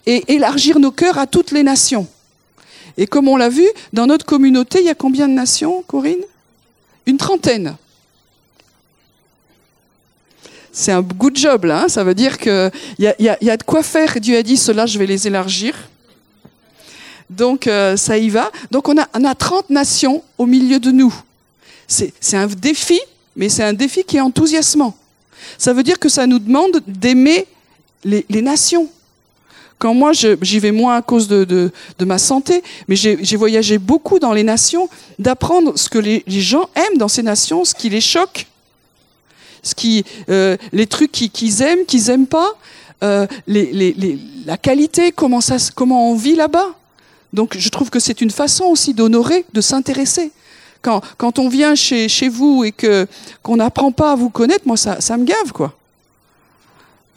et 0.06 0.32
élargir 0.32 0.78
nos 0.78 0.90
cœurs 0.90 1.18
à 1.18 1.26
toutes 1.26 1.50
les 1.50 1.62
nations. 1.62 2.06
Et 2.96 3.06
comme 3.06 3.28
on 3.28 3.37
l'a 3.37 3.48
vu, 3.48 3.66
dans 3.92 4.06
notre 4.06 4.26
communauté, 4.26 4.80
il 4.80 4.87
y 4.87 4.90
a 4.90 4.94
combien 4.94 5.28
de 5.28 5.32
nations, 5.32 5.82
Corinne? 5.87 6.20
Une 7.06 7.16
trentaine. 7.16 7.76
C'est 10.72 10.92
un 10.92 11.02
good 11.02 11.37
job, 11.37 11.64
là. 11.64 11.85
Hein. 11.85 11.88
ça 11.88 12.04
veut 12.04 12.14
dire 12.14 12.38
qu'il 12.38 12.70
y 12.98 13.06
a, 13.28 13.56
de 13.56 13.62
quoi 13.62 13.82
faire. 13.82 14.18
Dieu 14.20 14.37
a 14.37 14.42
dit, 14.42 14.56
cela, 14.56 14.87
je 14.87 14.98
vais 14.98 15.06
les 15.06 15.26
élargir. 15.26 15.74
Donc, 17.28 17.66
euh, 17.66 17.96
ça 17.96 18.18
y 18.18 18.28
va. 18.28 18.50
Donc, 18.70 18.88
on 18.88 18.98
a, 18.98 19.06
on 19.14 19.24
a 19.24 19.35
30 19.35 19.70
nations 19.70 20.22
au 20.38 20.46
milieu 20.46 20.78
de 20.78 20.90
nous. 20.90 21.14
C'est 21.87 22.37
un 22.37 22.46
défi, 22.46 23.00
mais 23.37 23.48
c'est 23.50 23.64
un 23.64 23.74
défi 23.74 24.04
qui 24.04 24.16
est 24.16 24.20
enthousiasmant. 24.20 24.96
Ça 25.59 25.73
veut 25.73 25.83
dire 25.83 25.99
que 25.99 26.09
ça 26.09 26.27
nous 26.27 26.38
demande 26.38 26.81
d'aimer 26.87 27.47
les, 28.05 28.42
nations. 28.42 28.88
Quand 29.79 29.95
moi, 29.95 30.12
j'y 30.12 30.59
vais 30.59 30.73
moins 30.73 30.97
à 30.97 31.03
cause 31.03 31.29
de, 31.29 31.71
ma 32.01 32.18
santé, 32.18 32.62
mais 32.88 32.97
j'ai 32.97 33.37
voyagé 33.37 33.79
beaucoup 33.79 34.18
dans 34.18 34.33
les 34.33 34.42
nations, 34.42 34.88
d'apprendre 35.18 35.79
ce 35.79 35.88
que 35.88 35.99
les, 35.99 36.23
gens 36.29 36.68
aiment 36.75 36.99
dans 36.99 37.09
ces 37.09 37.23
nations, 37.23 37.64
ce 37.64 37.75
qui 37.75 37.88
les 37.88 38.01
choque, 38.01 38.47
ce 39.62 39.75
qui, 39.75 40.05
euh, 40.29 40.57
les 40.73 40.87
trucs 40.87 41.12
qu'ils 41.12 41.62
aiment, 41.62 41.85
qu'ils 41.87 42.11
aiment 42.11 42.27
pas, 42.27 42.53
euh, 43.05 43.27
la 43.47 44.57
qualité, 44.57 45.12
comment 45.12 45.40
on 46.11 46.14
vit 46.16 46.37
là-bas. 46.37 46.75
Donc 47.33 47.57
je 47.57 47.68
trouve 47.71 47.90
que 47.90 47.99
c'est 47.99 48.21
une 48.21 48.31
façon 48.31 48.64
aussi 48.64 48.95
d'honorer, 48.95 49.45
de 49.53 49.61
s'intéresser. 49.61 50.33
Quand, 50.83 51.01
quand 51.16 51.38
on 51.38 51.49
vient 51.49 51.75
chez, 51.75 52.09
chez 52.09 52.29
vous 52.29 52.64
et 52.64 52.73
que 52.73 53.07
qu'on 53.42 53.57
n'apprend 53.57 53.92
pas 53.92 54.12
à 54.12 54.16
vous 54.16 54.31
connaître, 54.31 54.66
moi 54.66 54.77
ça, 54.77 55.01
ça 55.01 55.16
me 55.16 55.25
gave 55.25 55.53
quoi. 55.53 55.75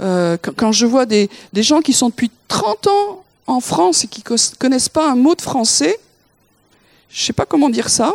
Euh, 0.01 0.37
quand 0.37 0.71
je 0.71 0.85
vois 0.85 1.05
des, 1.05 1.29
des, 1.53 1.63
gens 1.63 1.81
qui 1.81 1.93
sont 1.93 2.09
depuis 2.09 2.29
30 2.49 2.87
ans 2.87 3.23
en 3.47 3.61
France 3.61 4.03
et 4.03 4.07
qui 4.07 4.23
connaissent 4.59 4.89
pas 4.89 5.09
un 5.09 5.15
mot 5.15 5.35
de 5.35 5.41
français, 5.41 5.97
je 7.09 7.23
sais 7.23 7.33
pas 7.33 7.45
comment 7.45 7.69
dire 7.69 7.89
ça, 7.89 8.13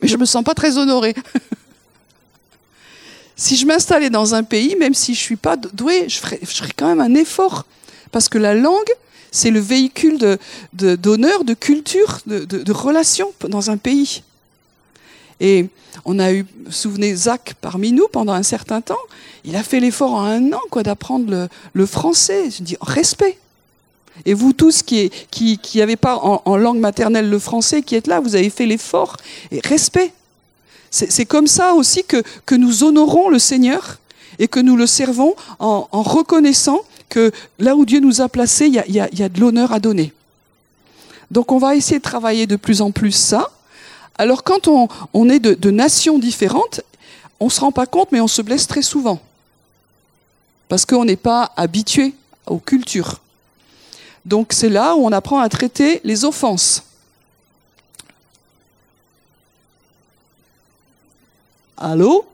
mais 0.00 0.08
je 0.08 0.16
me 0.16 0.24
sens 0.24 0.42
pas 0.42 0.54
très 0.54 0.78
honorée. 0.78 1.14
si 3.36 3.56
je 3.56 3.66
m'installais 3.66 4.10
dans 4.10 4.34
un 4.34 4.42
pays, 4.42 4.74
même 4.76 4.94
si 4.94 5.14
je 5.14 5.20
suis 5.20 5.36
pas 5.36 5.56
douée, 5.56 6.08
je 6.08 6.18
ferais, 6.18 6.40
je 6.42 6.46
ferais 6.46 6.72
quand 6.76 6.88
même 6.88 7.00
un 7.00 7.14
effort. 7.14 7.66
Parce 8.10 8.28
que 8.28 8.38
la 8.38 8.54
langue, 8.54 8.90
c'est 9.32 9.50
le 9.50 9.58
véhicule 9.58 10.38
d'honneur, 10.72 11.42
de, 11.44 11.54
culture, 11.54 12.20
de, 12.26 12.44
de, 12.44 12.58
de 12.58 12.72
relation 12.72 13.32
dans 13.48 13.70
un 13.70 13.78
pays. 13.78 14.22
Et 15.40 15.66
on 16.04 16.18
a 16.20 16.32
eu, 16.32 16.46
souvenez, 16.70 17.14
Zach 17.14 17.54
parmi 17.60 17.90
nous 17.90 18.06
pendant 18.06 18.32
un 18.32 18.44
certain 18.44 18.80
temps. 18.80 18.94
Il 19.44 19.56
a 19.56 19.62
fait 19.62 19.80
l'effort 19.80 20.12
en 20.12 20.24
un 20.24 20.52
an, 20.52 20.60
quoi, 20.70 20.84
d'apprendre 20.84 21.48
le, 21.72 21.86
français. 21.86 22.50
Je 22.50 22.62
dis, 22.62 22.76
respect. 22.80 23.38
Et 24.24 24.34
vous 24.34 24.52
tous 24.52 24.82
qui 24.82 25.10
qui, 25.30 25.58
qui 25.58 25.78
n'avez 25.78 25.96
pas 25.96 26.16
en, 26.16 26.56
langue 26.56 26.78
maternelle 26.78 27.28
le 27.28 27.38
français, 27.38 27.82
qui 27.82 27.94
êtes 27.96 28.06
là, 28.06 28.20
vous 28.20 28.36
avez 28.36 28.50
fait 28.50 28.66
l'effort. 28.66 29.16
Et 29.50 29.60
respect. 29.60 30.12
C'est 30.90 31.24
comme 31.24 31.46
ça 31.46 31.72
aussi 31.72 32.04
que, 32.04 32.54
nous 32.54 32.84
honorons 32.84 33.30
le 33.30 33.38
Seigneur 33.38 33.98
et 34.38 34.46
que 34.46 34.60
nous 34.60 34.76
le 34.76 34.86
servons 34.86 35.34
en 35.58 36.02
reconnaissant 36.02 36.82
que 37.12 37.30
là 37.58 37.76
où 37.76 37.84
Dieu 37.84 38.00
nous 38.00 38.22
a 38.22 38.28
placés, 38.30 38.68
il 38.68 38.94
y 38.94 39.22
a, 39.22 39.28
de 39.28 39.38
l'honneur 39.38 39.70
à 39.72 39.80
donner. 39.80 40.14
Donc 41.30 41.52
on 41.52 41.58
va 41.58 41.76
essayer 41.76 41.98
de 41.98 42.02
travailler 42.02 42.46
de 42.46 42.56
plus 42.56 42.80
en 42.80 42.90
plus 42.90 43.12
ça 43.12 43.50
Alors 44.16 44.42
quand 44.42 44.66
on, 44.66 45.28
est 45.28 45.38
de, 45.38 45.52
de, 45.52 45.70
nations 45.70 46.18
différentes, 46.18 46.80
on 47.38 47.46
ne 47.46 47.50
se 47.50 47.60
rend 47.60 47.70
pas 47.70 47.84
compte, 47.84 48.12
mais 48.12 48.20
on 48.22 48.28
se 48.28 48.40
blesse 48.40 48.66
très 48.66 48.80
souvent. 48.80 49.20
Parce 50.68 50.86
qu'on 50.86 51.04
n'est 51.04 51.16
pas 51.16 51.52
habitué 51.54 52.14
aux 52.46 52.58
cultures. 52.58 53.20
Donc 54.24 54.54
c'est 54.54 54.70
là 54.70 54.96
où 54.96 55.04
on 55.04 55.12
apprend 55.12 55.40
à 55.40 55.50
traiter 55.50 56.00
les 56.04 56.24
offenses. 56.24 56.82
Allô? 61.76 62.24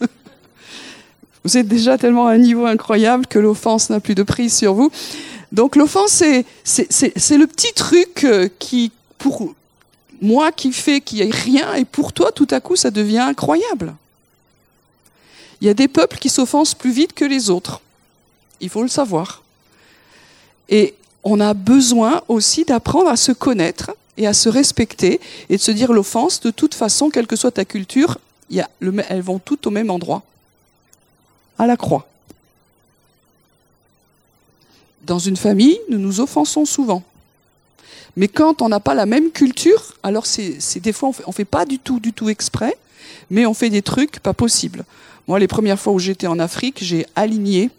Vous 1.44 1.58
êtes 1.58 1.68
déjà 1.68 1.98
tellement 1.98 2.26
à 2.26 2.32
un 2.32 2.38
niveau 2.38 2.64
incroyable 2.64 3.26
que 3.26 3.38
l'offense 3.38 3.90
n'a 3.90 4.00
plus 4.00 4.14
de 4.14 4.22
prise 4.22 4.56
sur 4.56 4.72
vous. 4.72 4.90
Donc 5.52 5.76
l'offense, 5.76 6.22
c'est 6.64 7.36
le 7.38 7.46
petit 7.46 7.72
truc 7.74 8.24
euh, 8.24 8.48
qui, 8.58 8.90
pour 9.18 9.54
moi, 10.20 10.52
qui 10.52 10.72
fait 10.72 11.00
qu'il 11.00 11.18
n'y 11.18 11.28
ait 11.28 11.30
rien, 11.30 11.74
et 11.74 11.84
pour 11.84 12.12
toi, 12.12 12.32
tout 12.32 12.48
à 12.50 12.60
coup, 12.60 12.76
ça 12.76 12.90
devient 12.90 13.18
incroyable. 13.18 13.94
Il 15.60 15.66
y 15.66 15.70
a 15.70 15.74
des 15.74 15.86
peuples 15.86 16.18
qui 16.18 16.28
s'offensent 16.28 16.74
plus 16.74 16.90
vite 16.90 17.12
que 17.12 17.24
les 17.24 17.50
autres. 17.50 17.80
Il 18.60 18.70
faut 18.70 18.82
le 18.82 18.88
savoir. 18.88 19.42
Et 20.68 20.94
on 21.22 21.40
a 21.40 21.54
besoin 21.54 22.22
aussi 22.28 22.64
d'apprendre 22.64 23.08
à 23.08 23.16
se 23.16 23.32
connaître 23.32 23.92
et 24.16 24.26
à 24.26 24.32
se 24.32 24.48
respecter 24.48 25.20
et 25.50 25.56
de 25.56 25.62
se 25.62 25.70
dire 25.70 25.92
l'offense, 25.92 26.40
de 26.40 26.50
toute 26.50 26.74
façon, 26.74 27.10
quelle 27.10 27.26
que 27.26 27.36
soit 27.36 27.52
ta 27.52 27.64
culture, 27.64 28.18
elles 28.50 29.22
vont 29.22 29.38
toutes 29.38 29.66
au 29.66 29.70
même 29.70 29.90
endroit, 29.90 30.22
à 31.58 31.66
la 31.66 31.76
croix. 31.76 32.06
Dans 35.02 35.18
une 35.18 35.36
famille, 35.36 35.78
nous 35.90 35.98
nous 35.98 36.20
offensons 36.20 36.64
souvent. 36.64 37.02
Mais 38.16 38.28
quand 38.28 38.62
on 38.62 38.68
n'a 38.68 38.80
pas 38.80 38.94
la 38.94 39.06
même 39.06 39.30
culture, 39.30 39.94
alors 40.02 40.24
c'est 40.26 40.80
des 40.80 40.92
fois 40.92 41.08
on 41.08 41.12
fait, 41.12 41.24
fait 41.32 41.44
pas 41.44 41.66
du 41.66 41.78
tout, 41.78 42.00
du 42.00 42.12
tout 42.12 42.28
exprès, 42.28 42.76
mais 43.30 43.44
on 43.46 43.54
fait 43.54 43.70
des 43.70 43.82
trucs 43.82 44.20
pas 44.20 44.32
possibles. 44.32 44.84
Moi, 45.26 45.38
les 45.38 45.48
premières 45.48 45.78
fois 45.78 45.92
où 45.92 45.98
j'étais 45.98 46.26
en 46.26 46.38
Afrique, 46.38 46.78
j'ai 46.82 47.06
aligné 47.16 47.70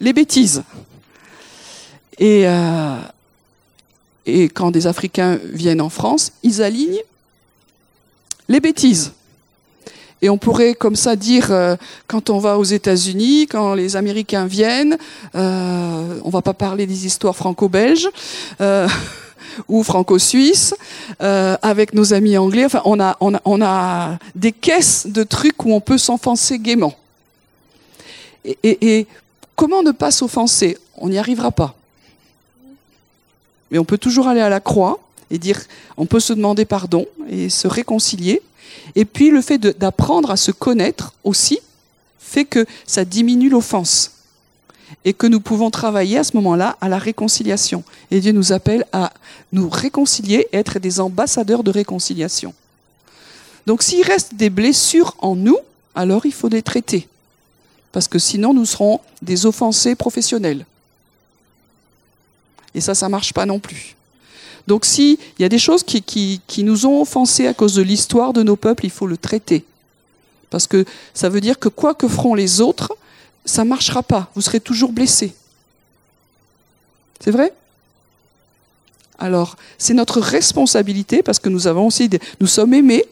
les 0.00 0.12
bêtises. 0.12 0.62
Et, 2.18 2.46
euh, 2.46 2.98
et 4.24 4.48
quand 4.48 4.70
des 4.70 4.86
Africains 4.86 5.38
viennent 5.44 5.82
en 5.82 5.90
France, 5.90 6.32
ils 6.42 6.62
alignent 6.62 7.02
les 8.48 8.60
bêtises. 8.60 9.12
Et 10.22 10.30
on 10.30 10.38
pourrait 10.38 10.74
comme 10.74 10.96
ça 10.96 11.14
dire, 11.14 11.52
euh, 11.52 11.76
quand 12.06 12.30
on 12.30 12.38
va 12.38 12.58
aux 12.58 12.64
États-Unis, 12.64 13.46
quand 13.48 13.74
les 13.74 13.96
Américains 13.96 14.46
viennent, 14.46 14.96
euh, 15.34 16.18
on 16.24 16.30
va 16.30 16.42
pas 16.42 16.54
parler 16.54 16.86
des 16.86 17.06
histoires 17.06 17.36
franco-belges 17.36 18.08
euh, 18.60 18.88
ou 19.68 19.82
franco-suisses, 19.82 20.74
euh, 21.22 21.56
avec 21.60 21.92
nos 21.92 22.14
amis 22.14 22.38
anglais. 22.38 22.64
Enfin, 22.64 22.80
on 22.86 22.98
a, 22.98 23.16
on, 23.20 23.62
a, 23.62 24.18
des 24.34 24.52
caisses 24.52 25.06
de 25.06 25.22
trucs 25.22 25.64
où 25.64 25.72
on 25.72 25.80
peut 25.80 25.98
s'enfoncer 25.98 26.58
gaiement. 26.58 26.94
Et, 28.44 28.98
et 28.98 29.06
comment 29.54 29.82
ne 29.82 29.90
pas 29.90 30.10
s'offenser? 30.10 30.78
On 30.96 31.10
n'y 31.10 31.18
arrivera 31.18 31.50
pas. 31.50 31.74
Mais 33.70 33.78
on 33.78 33.84
peut 33.84 33.98
toujours 33.98 34.28
aller 34.28 34.40
à 34.40 34.48
la 34.48 34.60
croix 34.60 34.98
et 35.30 35.38
dire, 35.38 35.60
on 35.96 36.06
peut 36.06 36.20
se 36.20 36.32
demander 36.32 36.64
pardon 36.64 37.04
et 37.28 37.50
se 37.50 37.68
réconcilier. 37.68 38.40
Et 38.94 39.04
puis 39.04 39.30
le 39.30 39.40
fait 39.40 39.58
d'apprendre 39.58 40.30
à 40.30 40.36
se 40.36 40.50
connaître 40.50 41.14
aussi 41.24 41.60
fait 42.18 42.44
que 42.44 42.66
ça 42.86 43.04
diminue 43.04 43.48
l'offense 43.48 44.12
et 45.04 45.12
que 45.12 45.26
nous 45.26 45.40
pouvons 45.40 45.70
travailler 45.70 46.18
à 46.18 46.24
ce 46.24 46.36
moment-là 46.36 46.76
à 46.80 46.88
la 46.88 46.98
réconciliation. 46.98 47.84
Et 48.10 48.20
Dieu 48.20 48.32
nous 48.32 48.52
appelle 48.52 48.84
à 48.92 49.12
nous 49.52 49.68
réconcilier 49.68 50.48
être 50.52 50.78
des 50.78 51.00
ambassadeurs 51.00 51.64
de 51.64 51.70
réconciliation. 51.70 52.54
Donc 53.66 53.82
s'il 53.82 54.04
reste 54.04 54.34
des 54.34 54.50
blessures 54.50 55.16
en 55.18 55.34
nous, 55.34 55.58
alors 55.94 56.26
il 56.26 56.32
faut 56.32 56.48
les 56.48 56.62
traiter. 56.62 57.08
Parce 57.92 58.08
que 58.08 58.18
sinon 58.18 58.54
nous 58.54 58.66
serons 58.66 59.00
des 59.22 59.46
offensés 59.46 59.94
professionnels. 59.94 60.66
Et 62.74 62.80
ça, 62.80 62.94
ça 62.94 63.08
marche 63.08 63.32
pas 63.32 63.46
non 63.46 63.58
plus. 63.58 63.95
Donc 64.66 64.84
s'il 64.84 65.18
y 65.38 65.44
a 65.44 65.48
des 65.48 65.58
choses 65.58 65.82
qui, 65.82 66.42
nous 66.58 66.86
ont 66.86 67.00
offensés 67.00 67.46
à 67.46 67.54
cause 67.54 67.74
de 67.74 67.82
l'histoire 67.82 68.32
de 68.32 68.42
nos 68.42 68.56
peuples, 68.56 68.84
il 68.84 68.90
faut 68.90 69.06
le 69.06 69.16
traiter. 69.16 69.64
Parce 70.50 70.66
que 70.66 70.84
ça 71.14 71.28
veut 71.28 71.40
dire 71.40 71.58
que 71.58 71.68
quoi 71.68 71.94
que 71.94 72.08
feront 72.08 72.34
les 72.34 72.60
autres, 72.60 72.96
ça 73.44 73.64
ne 73.64 73.68
marchera 73.68 74.02
pas. 74.02 74.30
Vous 74.34 74.40
serez 74.40 74.60
toujours 74.60 74.92
blessés. 74.92 75.34
C'est 77.20 77.30
vrai? 77.30 77.52
Alors, 79.18 79.56
c'est 79.78 79.94
notre 79.94 80.20
responsabilité 80.20 81.22
parce 81.22 81.38
que 81.38 81.48
nous 81.48 81.66
avons 81.66 81.86
aussi 81.86 82.10
nous 82.40 82.46
sommes 82.46 82.74
aimés 82.74 83.04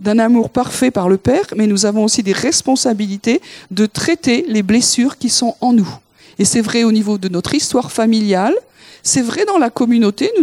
d'un 0.00 0.18
amour 0.18 0.50
parfait 0.50 0.90
par 0.90 1.08
le 1.08 1.16
Père, 1.16 1.46
mais 1.56 1.66
nous 1.66 1.86
avons 1.86 2.04
aussi 2.04 2.22
des 2.22 2.32
responsabilités 2.32 3.40
de 3.70 3.86
traiter 3.86 4.44
les 4.48 4.62
blessures 4.62 5.18
qui 5.18 5.30
sont 5.30 5.56
en 5.60 5.72
nous. 5.72 5.88
Et 6.38 6.44
c'est 6.44 6.60
vrai 6.60 6.84
au 6.84 6.92
niveau 6.92 7.16
de 7.16 7.28
notre 7.28 7.54
histoire 7.54 7.90
familiale, 7.90 8.54
c'est 9.06 9.22
vrai 9.22 9.44
dans 9.44 9.56
la 9.56 9.70
communauté, 9.70 10.32
nous 10.36 10.42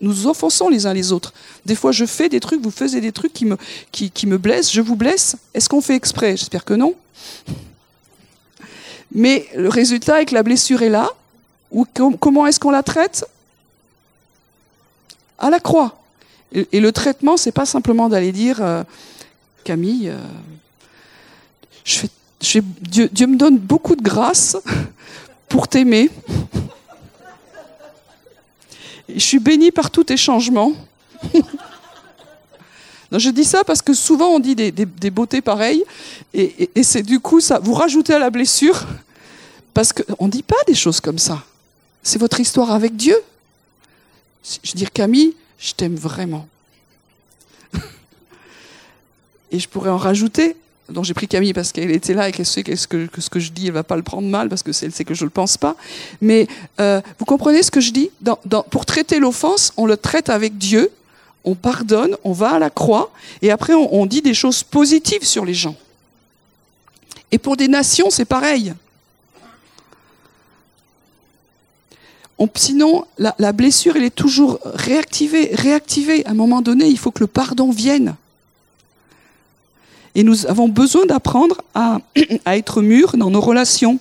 nous, 0.00 0.26
offensons 0.26 0.68
les 0.68 0.84
uns 0.84 0.92
les 0.92 1.12
autres. 1.12 1.32
Des 1.64 1.74
fois, 1.74 1.92
je 1.92 2.04
fais 2.04 2.28
des 2.28 2.40
trucs, 2.40 2.60
vous 2.60 2.70
faites 2.70 2.92
des 2.92 3.10
trucs 3.10 3.32
qui 3.32 3.46
me, 3.46 4.36
blessent, 4.36 4.70
je 4.70 4.82
vous 4.82 4.96
blesse. 4.96 5.36
Est-ce 5.54 5.70
qu'on 5.70 5.80
fait 5.80 5.94
exprès? 5.94 6.36
J'espère 6.36 6.66
que 6.66 6.74
non. 6.74 6.94
Mais 9.12 9.46
le 9.56 9.70
résultat 9.70 10.20
est 10.20 10.26
que 10.26 10.34
la 10.34 10.42
blessure 10.42 10.82
est 10.82 10.90
là. 10.90 11.08
Comment 12.20 12.46
est-ce 12.46 12.60
qu'on 12.60 12.70
la 12.70 12.82
traite? 12.82 13.24
À 15.38 15.48
la 15.48 15.58
croix. 15.58 15.98
Et, 16.52 16.80
le 16.80 16.92
traitement, 16.92 17.38
c'est 17.38 17.50
pas 17.50 17.64
simplement 17.64 18.10
d'aller 18.10 18.30
dire 18.30 18.58
euh, 18.60 18.84
Camille, 19.64 20.10
euh, 20.10 20.18
Dieu 22.82 23.26
me 23.26 23.36
donne 23.36 23.56
beaucoup 23.56 23.96
de 23.96 24.02
grâce 24.02 24.58
pour 25.48 25.66
t'aimer 25.66 26.10
je 29.08 29.18
suis 29.18 29.38
bénie 29.38 29.70
par 29.70 29.90
tous 29.90 30.04
tes 30.04 30.16
changements. 30.16 30.72
je 33.12 33.30
dis 33.30 33.44
ça 33.44 33.64
parce 33.64 33.82
que 33.82 33.94
souvent 33.94 34.28
on 34.28 34.38
dit 34.38 34.54
des, 34.54 35.10
beautés 35.10 35.40
pareilles, 35.40 35.84
et, 36.34 36.70
c'est 36.82 37.02
du 37.02 37.20
coup 37.20 37.40
ça, 37.40 37.58
vous 37.58 37.74
rajoutez 37.74 38.14
à 38.14 38.18
la 38.18 38.30
blessure, 38.30 38.86
parce 39.74 39.92
qu'on 39.92 40.26
ne 40.26 40.30
dit 40.30 40.42
pas 40.42 40.56
des 40.66 40.74
choses 40.74 41.00
comme 41.00 41.18
ça. 41.18 41.42
C'est 42.02 42.18
votre 42.18 42.40
histoire 42.40 42.70
avec 42.70 42.96
Dieu. 42.96 43.16
Je 44.62 44.72
dis 44.72 44.86
Camille, 44.86 45.34
je 45.58 45.72
t'aime 45.72 45.96
vraiment. 45.96 46.48
et 49.50 49.58
je 49.58 49.68
pourrais 49.68 49.90
en 49.90 49.96
rajouter, 49.96 50.56
dont 50.88 51.02
j'ai 51.02 51.14
pris 51.14 51.28
Camille 51.28 51.52
parce 51.52 51.72
qu'elle 51.72 51.90
était 51.90 52.14
là 52.14 52.28
et 52.28 52.32
qu'elle 52.32 52.46
sait 52.46 52.62
que 52.62 52.76
ce 52.76 52.86
que, 52.86 53.40
je 53.40 53.50
dis, 53.50 53.66
elle 53.66 53.72
va 53.72 53.82
pas 53.82 53.96
le 53.96 54.02
prendre 54.02 54.28
mal 54.28 54.48
parce 54.48 54.62
que 54.62 54.70
elle 54.84 54.92
sait 54.92 55.04
que 55.04 55.14
je 55.14 55.24
le 55.24 55.30
pense 55.30 55.56
pas. 55.56 55.76
Mais 56.20 56.46
euh, 56.80 57.00
vous 57.18 57.24
comprenez 57.24 57.62
ce 57.62 57.70
que 57.70 57.80
je 57.80 57.90
dis? 57.90 58.10
Pour 58.70 58.86
traiter 58.86 59.18
l'offense, 59.18 59.72
on 59.76 59.86
le 59.86 59.96
traite 59.96 60.28
avec 60.28 60.58
Dieu, 60.58 60.90
on 61.44 61.54
pardonne, 61.54 62.16
on 62.24 62.32
va 62.32 62.52
à 62.52 62.58
la 62.58 62.70
croix 62.70 63.12
et 63.42 63.50
après 63.50 63.74
on, 63.74 63.94
on 63.94 64.06
dit 64.06 64.22
des 64.22 64.34
choses 64.34 64.62
positives 64.62 65.24
sur 65.24 65.44
les 65.44 65.54
gens. 65.54 65.76
Et 67.32 67.38
pour 67.38 67.56
des 67.56 67.68
nations, 67.68 68.10
c'est 68.10 68.24
pareil. 68.24 68.74
On, 72.38 72.48
sinon, 72.54 73.06
la, 73.18 73.34
la 73.38 73.52
blessure, 73.52 73.96
elle 73.96 74.04
est 74.04 74.14
toujours 74.14 74.60
réactivée, 74.64 75.50
réactivée. 75.54 76.24
À 76.26 76.30
un 76.30 76.34
moment 76.34 76.60
donné, 76.60 76.86
il 76.86 76.98
faut 76.98 77.10
que 77.10 77.20
le 77.20 77.26
pardon 77.26 77.70
vienne. 77.70 78.14
Et 80.16 80.24
nous 80.24 80.46
avons 80.46 80.66
besoin 80.66 81.04
d'apprendre 81.04 81.62
à, 81.74 82.00
être 82.46 82.80
mûrs 82.80 83.16
dans 83.18 83.30
nos 83.30 83.42
relations 83.42 84.00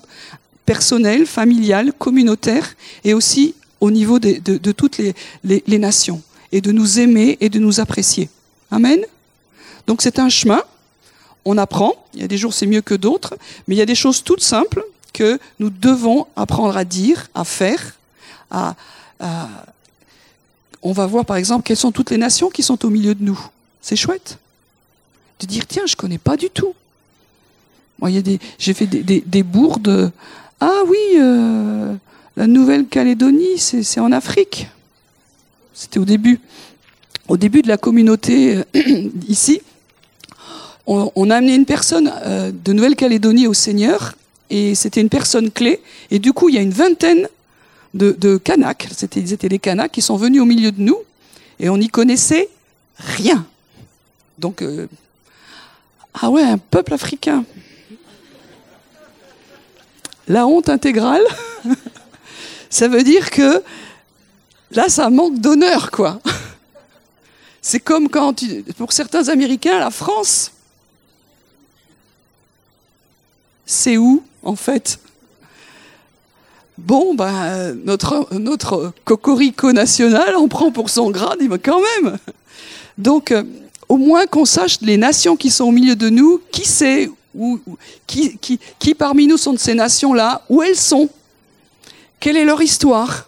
personnelles, 0.66 1.28
familiales, 1.28 1.92
communautaires 1.94 2.76
et 3.04 3.14
aussi 3.14 3.54
au 3.82 3.92
niveau 3.92 4.18
de, 4.18 4.72
toutes 4.72 4.98
les, 4.98 5.14
les, 5.44 5.78
nations 5.78 6.24
et 6.54 6.62
de 6.62 6.72
nous 6.72 7.00
aimer 7.00 7.38
et 7.42 7.50
de 7.50 7.60
nous 7.60 7.82
apprécier. 7.82 8.30
Amen. 8.72 9.02
Donc 9.88 10.02
c'est 10.02 10.18
un 10.18 10.30
chemin. 10.30 10.64
On 11.44 11.58
apprend. 11.58 11.94
Il 12.14 12.22
y 12.22 12.24
a 12.24 12.28
des 12.28 12.38
jours 12.38 12.54
c'est 12.54 12.66
mieux 12.66 12.82
que 12.82 12.96
d'autres, 12.96 13.36
mais 13.68 13.76
il 13.76 13.78
y 13.78 13.82
a 13.82 13.86
des 13.86 13.94
choses 13.94 14.24
toutes 14.24 14.42
simples 14.42 14.84
que 15.14 15.38
nous 15.60 15.70
devons 15.70 16.28
apprendre 16.38 16.78
à 16.78 16.86
dire, 16.86 17.28
à 17.36 17.44
faire. 17.44 17.98
À, 18.50 18.76
On 20.82 20.94
va 20.94 21.06
voir 21.08 21.26
par 21.26 21.36
exemple 21.36 21.64
quelles 21.64 21.78
sont 21.78 21.92
toutes 21.92 22.12
les 22.12 22.18
nations 22.18 22.50
qui 22.50 22.64
sont 22.64 22.86
au 22.86 22.90
milieu 22.90 23.14
de 23.14 23.24
nous. 23.24 23.40
C'est 23.82 23.98
chouette 23.98 24.40
de 25.40 25.46
dire 25.46 25.68
tiens, 25.68 25.86
je 25.86 25.96
connais 25.96 26.18
pas 26.18 26.38
du 26.38 26.50
tout. 26.50 26.74
Moi, 28.00 28.10
j'ai 28.58 28.74
fait 28.74 28.88
des, 28.88 29.24
des, 29.26 29.44
bourdes. 29.44 30.12
Ah 30.60 30.82
oui, 30.88 30.98
euh, 31.18 31.96
la 32.36 32.48
Nouvelle-Calédonie, 32.48 33.58
c'est 33.58 34.00
en 34.00 34.12
Afrique. 34.12 34.68
C'était 35.74 36.00
au 36.00 36.06
début. 36.06 36.40
Au 37.28 37.38
début 37.38 37.62
de 37.62 37.68
la 37.68 37.78
communauté 37.78 38.58
euh, 38.58 39.10
ici, 39.28 39.62
on, 40.86 41.30
a 41.32 41.38
amené 41.38 41.56
une 41.56 41.66
personne 41.66 42.12
euh, 42.26 42.52
de 42.52 42.74
Nouvelle-Calédonie 42.74 43.48
au 43.48 43.54
Seigneur, 43.54 44.14
et 44.50 44.76
c'était 44.76 45.02
une 45.02 45.10
personne 45.10 45.50
clé. 45.50 45.82
Et 46.12 46.20
du 46.20 46.34
coup, 46.34 46.50
il 46.50 46.56
y 46.56 46.58
a 46.60 46.62
une 46.62 46.72
vingtaine 46.72 47.28
de, 47.94 48.12
de 48.12 48.38
Kanaks, 48.38 48.88
c'était, 48.92 49.22
ils 49.22 49.34
étaient 49.34 49.50
les 49.50 49.58
Kanaks, 49.58 49.94
qui 49.94 50.02
sont 50.02 50.18
venus 50.18 50.42
au 50.42 50.46
milieu 50.46 50.72
de 50.72 50.82
nous, 50.82 50.98
et 51.60 51.70
on 51.70 51.78
n'y 51.78 51.90
connaissait 51.90 52.50
rien. 53.00 53.48
Donc, 54.38 54.64
ah 56.22 56.30
ouais, 56.30 56.44
un 56.44 56.58
peuple 56.58 56.94
africain. 56.94 57.44
La 60.28 60.48
honte 60.48 60.70
intégrale, 60.70 61.24
ça 62.70 62.88
veut 62.88 63.04
dire 63.04 63.30
que 63.30 63.62
là, 64.72 64.90
ça 64.90 65.10
manque 65.10 65.40
d'honneur, 65.40 65.92
quoi. 65.92 66.20
C'est 67.62 67.80
comme 67.80 68.10
quand, 68.10 68.44
pour 68.78 68.94
certains 68.94 69.28
Américains, 69.28 69.80
la 69.80 69.92
France, 69.92 70.52
c'est 73.66 73.98
où, 73.98 74.24
en 74.44 74.56
fait? 74.56 75.00
Bon, 76.78 77.14
ben, 77.16 77.74
notre, 77.84 78.28
notre 78.34 78.94
cocorico 79.04 79.72
national, 79.72 80.36
on 80.38 80.48
prend 80.48 80.72
pour 80.72 80.90
son 80.90 81.10
grade, 81.10 81.40
mais 81.42 81.60
quand 81.60 81.82
même. 81.82 82.18
Donc, 82.98 83.32
euh, 83.32 83.44
au 83.88 83.98
moins 83.98 84.26
qu'on 84.26 84.46
sache 84.46 84.80
les 84.82 84.98
nations 84.98 85.36
qui 85.36 85.50
sont 85.50 85.66
au 85.66 85.72
milieu 85.72 85.96
de 85.96 86.10
nous, 86.10 86.42
qui 86.52 86.66
c'est, 86.66 87.10
qui, 88.08 88.96
parmi 88.98 89.28
nous 89.28 89.38
sont 89.38 89.54
de 89.54 89.60
ces 89.60 89.74
nations-là, 89.74 90.42
où 90.50 90.62
elles 90.62 90.76
sont, 90.76 91.10
quelle 92.20 92.38
est 92.38 92.46
leur 92.46 92.62
histoire, 92.62 93.28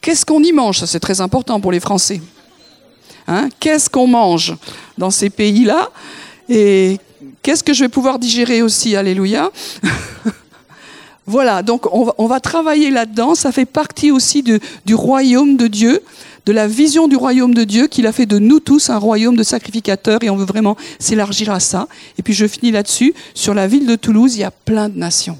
qu'est-ce 0.00 0.24
qu'on 0.24 0.42
y 0.42 0.52
mange, 0.52 0.78
ça 0.78 0.86
c'est 0.86 1.00
très 1.00 1.20
important 1.20 1.60
pour 1.60 1.72
les 1.72 1.80
Français. 1.80 2.20
Hein? 3.26 3.48
Qu'est-ce 3.60 3.90
qu'on 3.90 4.06
mange 4.06 4.56
dans 4.96 5.10
ces 5.10 5.30
pays-là? 5.30 5.90
Et 6.48 6.98
qu'est-ce 7.42 7.62
que 7.62 7.72
je 7.72 7.84
vais 7.84 7.88
pouvoir 7.88 8.18
digérer 8.18 8.62
aussi, 8.62 8.96
alléluia. 8.96 9.50
voilà, 11.26 11.62
donc 11.62 11.86
on 11.92 12.26
va, 12.26 12.40
travailler 12.40 12.90
là-dedans, 12.90 13.34
ça 13.34 13.52
fait 13.52 13.66
partie 13.66 14.10
aussi 14.10 14.42
du 14.42 14.94
royaume 14.94 15.56
de 15.56 15.66
Dieu 15.66 16.02
de 16.50 16.54
la 16.56 16.66
vision 16.66 17.06
du 17.06 17.14
royaume 17.14 17.54
de 17.54 17.62
Dieu 17.62 17.86
qu'il 17.86 18.08
a 18.08 18.12
fait 18.12 18.26
de 18.26 18.40
nous 18.40 18.58
tous 18.58 18.90
un 18.90 18.98
royaume 18.98 19.36
de 19.36 19.44
sacrificateurs 19.44 20.18
et 20.24 20.30
on 20.30 20.36
veut 20.36 20.44
vraiment 20.44 20.76
s'élargir 20.98 21.52
à 21.52 21.60
ça. 21.60 21.86
Et 22.18 22.24
puis 22.24 22.32
je 22.32 22.44
finis 22.44 22.72
là-dessus. 22.72 23.14
Sur 23.34 23.54
la 23.54 23.68
ville 23.68 23.86
de 23.86 23.94
Toulouse, 23.94 24.34
il 24.34 24.40
y 24.40 24.44
a 24.44 24.50
plein 24.50 24.88
de 24.88 24.98
nations. 24.98 25.38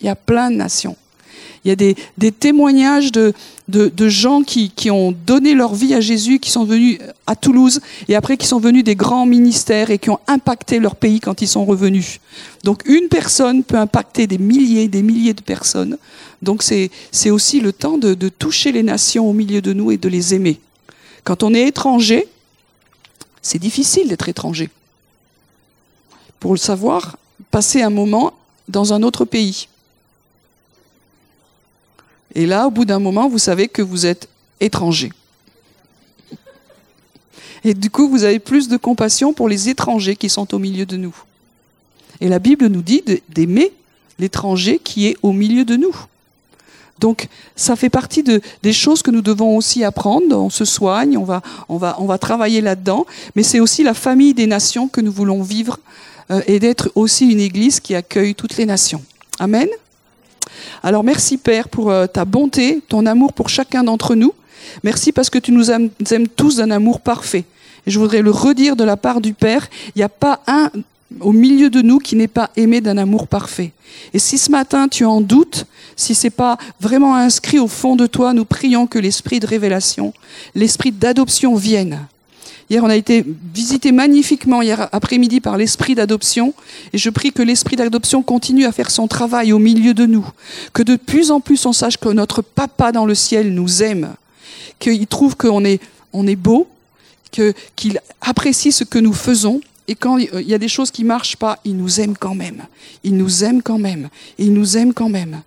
Il 0.00 0.06
y 0.06 0.08
a 0.08 0.14
plein 0.14 0.50
de 0.50 0.56
nations. 0.56 0.96
Il 1.66 1.70
y 1.70 1.72
a 1.72 1.74
des, 1.74 2.30
témoignages 2.30 3.10
de, 3.10 3.34
gens 4.08 4.44
qui, 4.44 4.70
qui, 4.70 4.88
ont 4.92 5.10
donné 5.10 5.52
leur 5.52 5.74
vie 5.74 5.94
à 5.94 6.00
Jésus, 6.00 6.38
qui 6.38 6.52
sont 6.52 6.64
venus 6.64 7.00
à 7.26 7.34
Toulouse 7.34 7.80
et 8.06 8.14
après 8.14 8.36
qui 8.36 8.46
sont 8.46 8.60
venus 8.60 8.84
des 8.84 8.94
grands 8.94 9.26
ministères 9.26 9.90
et 9.90 9.98
qui 9.98 10.08
ont 10.10 10.20
impacté 10.28 10.78
leur 10.78 10.94
pays 10.94 11.18
quand 11.18 11.42
ils 11.42 11.48
sont 11.48 11.64
revenus. 11.64 12.20
Donc 12.62 12.86
une 12.86 13.08
personne 13.08 13.64
peut 13.64 13.78
impacter 13.78 14.28
des 14.28 14.38
milliers, 14.38 14.86
des 14.86 15.02
milliers 15.02 15.34
de 15.34 15.42
personnes. 15.42 15.98
Donc 16.40 16.62
c'est 16.62 17.30
aussi 17.30 17.58
le 17.58 17.72
temps 17.72 17.98
de, 17.98 18.14
de 18.14 18.28
toucher 18.28 18.70
les 18.70 18.84
nations 18.84 19.28
au 19.28 19.32
milieu 19.32 19.60
de 19.60 19.72
nous 19.72 19.90
et 19.90 19.96
de 19.96 20.08
les 20.08 20.34
aimer. 20.34 20.60
Quand 21.24 21.42
on 21.42 21.52
est 21.52 21.66
étranger, 21.66 22.28
c'est 23.42 23.58
difficile 23.58 24.06
d'être 24.06 24.28
étranger. 24.28 24.70
Pour 26.38 26.52
le 26.52 26.58
savoir, 26.58 27.16
passer 27.50 27.82
un 27.82 27.90
moment 27.90 28.34
dans 28.68 28.92
un 28.92 29.02
autre 29.02 29.24
pays. 29.24 29.66
Et 32.36 32.44
là, 32.44 32.66
au 32.66 32.70
bout 32.70 32.84
d'un 32.84 32.98
moment, 32.98 33.30
vous 33.30 33.38
savez 33.38 33.66
que 33.66 33.80
vous 33.80 34.04
êtes 34.04 34.28
étranger. 34.60 35.10
Et 37.64 37.72
du 37.72 37.88
coup, 37.88 38.10
vous 38.10 38.24
avez 38.24 38.38
plus 38.38 38.68
de 38.68 38.76
compassion 38.76 39.32
pour 39.32 39.48
les 39.48 39.70
étrangers 39.70 40.16
qui 40.16 40.28
sont 40.28 40.54
au 40.54 40.58
milieu 40.58 40.84
de 40.84 40.98
nous. 40.98 41.16
Et 42.20 42.28
la 42.28 42.38
Bible 42.38 42.66
nous 42.66 42.82
dit 42.82 43.02
d'aimer 43.30 43.72
l'étranger 44.18 44.78
qui 44.78 45.06
est 45.06 45.16
au 45.22 45.32
milieu 45.32 45.64
de 45.64 45.76
nous. 45.76 45.96
Donc, 47.00 47.28
ça 47.56 47.74
fait 47.74 47.88
partie 47.88 48.22
de, 48.22 48.42
des 48.62 48.72
choses 48.74 49.00
que 49.00 49.10
nous 49.10 49.22
devons 49.22 49.56
aussi 49.56 49.82
apprendre. 49.82 50.36
On 50.36 50.50
se 50.50 50.66
soigne, 50.66 51.16
on 51.16 51.24
va 52.06 52.18
travailler 52.18 52.60
là-dedans. 52.60 53.06
Mais 53.34 53.44
c'est 53.44 53.60
aussi 53.60 53.82
la 53.82 53.94
famille 53.94 54.34
des 54.34 54.46
nations 54.46 54.88
que 54.88 55.00
nous 55.00 55.12
voulons 55.12 55.42
vivre 55.42 55.78
euh, 56.30 56.42
et 56.46 56.58
d'être 56.58 56.92
aussi 56.94 57.30
une 57.30 57.40
église 57.40 57.80
qui 57.80 57.94
accueille 57.94 58.34
toutes 58.34 58.58
les 58.58 58.66
nations. 58.66 59.02
Amen. 59.38 59.68
Alors 60.82 61.04
merci 61.04 61.38
Père 61.38 61.68
pour 61.68 61.90
euh, 61.90 62.06
ta 62.06 62.24
bonté, 62.24 62.80
ton 62.88 63.06
amour 63.06 63.32
pour 63.32 63.48
chacun 63.48 63.84
d'entre 63.84 64.14
nous. 64.14 64.32
Merci 64.82 65.12
parce 65.12 65.30
que 65.30 65.38
tu 65.38 65.52
nous 65.52 65.70
aimes, 65.70 65.90
tous 66.36 66.56
d'un 66.56 66.70
amour 66.70 67.00
parfait. 67.00 67.44
Et 67.86 67.90
je 67.90 67.98
voudrais 67.98 68.22
le 68.22 68.30
redire 68.30 68.76
de 68.76 68.84
la 68.84 68.96
part 68.96 69.20
du 69.20 69.32
Père, 69.32 69.68
il 69.94 69.98
n'y 69.98 70.02
a 70.02 70.08
pas 70.08 70.40
un 70.46 70.70
au 71.20 71.32
milieu 71.32 71.70
de 71.70 71.82
nous 71.82 71.98
qui 71.98 72.16
n'est 72.16 72.26
pas 72.26 72.50
aimé 72.56 72.80
d'un 72.80 72.98
amour 72.98 73.28
parfait. 73.28 73.72
Et 74.12 74.18
si 74.18 74.38
ce 74.38 74.50
matin 74.50 74.88
tu 74.88 75.04
en 75.04 75.20
doutes, 75.20 75.66
si 75.94 76.14
c'est 76.14 76.30
pas 76.30 76.58
vraiment 76.80 77.14
inscrit 77.14 77.60
au 77.60 77.68
fond 77.68 77.94
de 77.94 78.06
toi, 78.06 78.32
nous 78.32 78.44
prions 78.44 78.86
que 78.86 78.98
l'esprit 78.98 79.38
de 79.38 79.46
révélation, 79.46 80.12
l'esprit 80.54 80.90
d'adoption 80.90 81.54
vienne 81.54 82.06
Hier, 82.68 82.82
on 82.82 82.88
a 82.88 82.96
été 82.96 83.24
visité 83.54 83.92
magnifiquement 83.92 84.60
hier 84.60 84.88
après-midi 84.90 85.40
par 85.40 85.56
l'esprit 85.56 85.94
d'adoption. 85.94 86.52
Et 86.92 86.98
je 86.98 87.10
prie 87.10 87.32
que 87.32 87.42
l'esprit 87.42 87.76
d'adoption 87.76 88.22
continue 88.22 88.64
à 88.64 88.72
faire 88.72 88.90
son 88.90 89.06
travail 89.06 89.52
au 89.52 89.60
milieu 89.60 89.94
de 89.94 90.04
nous. 90.04 90.28
Que 90.72 90.82
de 90.82 90.96
plus 90.96 91.30
en 91.30 91.40
plus 91.40 91.64
on 91.64 91.72
sache 91.72 91.96
que 91.96 92.08
notre 92.08 92.42
papa 92.42 92.90
dans 92.90 93.06
le 93.06 93.14
ciel 93.14 93.54
nous 93.54 93.82
aime. 93.82 94.14
Qu'il 94.80 95.06
trouve 95.06 95.36
qu'on 95.36 95.64
est, 95.64 95.80
on 96.12 96.26
est 96.26 96.36
beau. 96.36 96.66
Qu'il 97.76 98.00
apprécie 98.20 98.72
ce 98.72 98.82
que 98.82 98.98
nous 98.98 99.12
faisons. 99.12 99.60
Et 99.86 99.94
quand 99.94 100.16
il 100.18 100.48
y 100.48 100.54
a 100.54 100.58
des 100.58 100.68
choses 100.68 100.90
qui 100.90 101.04
marchent 101.04 101.36
pas, 101.36 101.60
il 101.64 101.76
nous 101.76 102.00
aime 102.00 102.16
quand 102.18 102.34
même. 102.34 102.64
Il 103.04 103.16
nous 103.16 103.44
aime 103.44 103.62
quand 103.62 103.78
même. 103.78 104.08
Il 104.38 104.52
nous 104.52 104.76
aime 104.76 104.92
quand 104.92 105.08
même. 105.08 105.42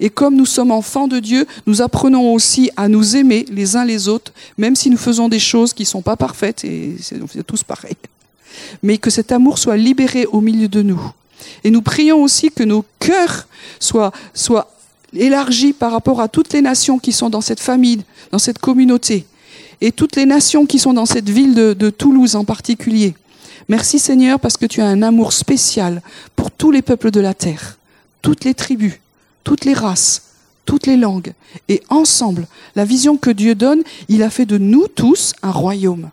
Et 0.00 0.10
comme 0.10 0.36
nous 0.36 0.46
sommes 0.46 0.70
enfants 0.70 1.08
de 1.08 1.18
Dieu, 1.18 1.46
nous 1.66 1.82
apprenons 1.82 2.32
aussi 2.32 2.70
à 2.76 2.88
nous 2.88 3.16
aimer 3.16 3.44
les 3.50 3.76
uns 3.76 3.84
les 3.84 4.08
autres, 4.08 4.32
même 4.58 4.76
si 4.76 4.90
nous 4.90 4.96
faisons 4.96 5.28
des 5.28 5.38
choses 5.38 5.72
qui 5.72 5.82
ne 5.82 5.88
sont 5.88 6.02
pas 6.02 6.16
parfaites, 6.16 6.64
et 6.64 6.96
c'est 7.00 7.46
tous 7.46 7.62
pareils. 7.62 7.96
Mais 8.82 8.98
que 8.98 9.10
cet 9.10 9.32
amour 9.32 9.58
soit 9.58 9.76
libéré 9.76 10.26
au 10.26 10.40
milieu 10.40 10.68
de 10.68 10.82
nous. 10.82 11.00
Et 11.62 11.70
nous 11.70 11.82
prions 11.82 12.22
aussi 12.22 12.50
que 12.50 12.62
nos 12.62 12.84
cœurs 12.98 13.46
soient, 13.78 14.12
élargis 15.14 15.72
par 15.72 15.92
rapport 15.92 16.20
à 16.20 16.28
toutes 16.28 16.52
les 16.52 16.62
nations 16.62 16.98
qui 16.98 17.12
sont 17.12 17.30
dans 17.30 17.40
cette 17.40 17.60
famille, 17.60 18.02
dans 18.32 18.38
cette 18.38 18.58
communauté, 18.58 19.26
et 19.80 19.92
toutes 19.92 20.16
les 20.16 20.26
nations 20.26 20.66
qui 20.66 20.78
sont 20.78 20.92
dans 20.92 21.06
cette 21.06 21.28
ville 21.28 21.54
de 21.54 21.90
Toulouse 21.90 22.36
en 22.36 22.44
particulier. 22.44 23.14
Merci 23.68 23.98
Seigneur 23.98 24.40
parce 24.40 24.56
que 24.56 24.66
tu 24.66 24.80
as 24.80 24.86
un 24.86 25.02
amour 25.02 25.32
spécial 25.32 26.02
pour 26.36 26.50
tous 26.50 26.70
les 26.70 26.82
peuples 26.82 27.10
de 27.10 27.20
la 27.20 27.32
terre, 27.32 27.78
toutes 28.20 28.44
les 28.44 28.54
tribus, 28.54 28.94
toutes 29.44 29.64
les 29.64 29.74
races, 29.74 30.22
toutes 30.64 30.86
les 30.86 30.96
langues. 30.96 31.34
Et 31.68 31.82
ensemble, 31.88 32.48
la 32.74 32.84
vision 32.84 33.16
que 33.16 33.30
Dieu 33.30 33.54
donne, 33.54 33.82
il 34.08 34.22
a 34.22 34.30
fait 34.30 34.46
de 34.46 34.58
nous 34.58 34.88
tous 34.88 35.34
un 35.42 35.50
royaume. 35.50 36.10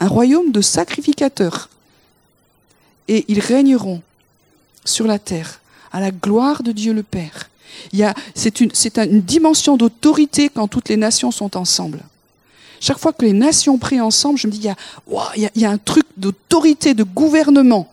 Un 0.00 0.08
royaume 0.08 0.52
de 0.52 0.60
sacrificateurs. 0.60 1.68
Et 3.08 3.24
ils 3.28 3.40
régneront 3.40 4.00
sur 4.84 5.06
la 5.06 5.18
terre 5.18 5.60
à 5.92 6.00
la 6.00 6.10
gloire 6.10 6.62
de 6.62 6.72
Dieu 6.72 6.92
le 6.92 7.02
Père. 7.02 7.50
C'est 8.34 8.60
une, 8.60 8.70
une 8.96 9.20
dimension 9.20 9.76
d'autorité 9.76 10.48
quand 10.48 10.68
toutes 10.68 10.88
les 10.88 10.96
nations 10.96 11.30
sont 11.30 11.56
ensemble. 11.56 12.00
Chaque 12.80 12.98
fois 12.98 13.12
que 13.12 13.24
les 13.24 13.32
nations 13.32 13.78
prient 13.78 14.00
ensemble, 14.00 14.38
je 14.38 14.46
me 14.46 14.52
dis, 14.52 14.58
il 14.58 14.64
y 14.64 14.68
a, 14.68 14.76
il 15.36 15.62
y 15.62 15.64
a 15.64 15.70
un 15.70 15.78
truc 15.78 16.04
d'autorité, 16.16 16.94
de 16.94 17.04
gouvernement. 17.04 17.91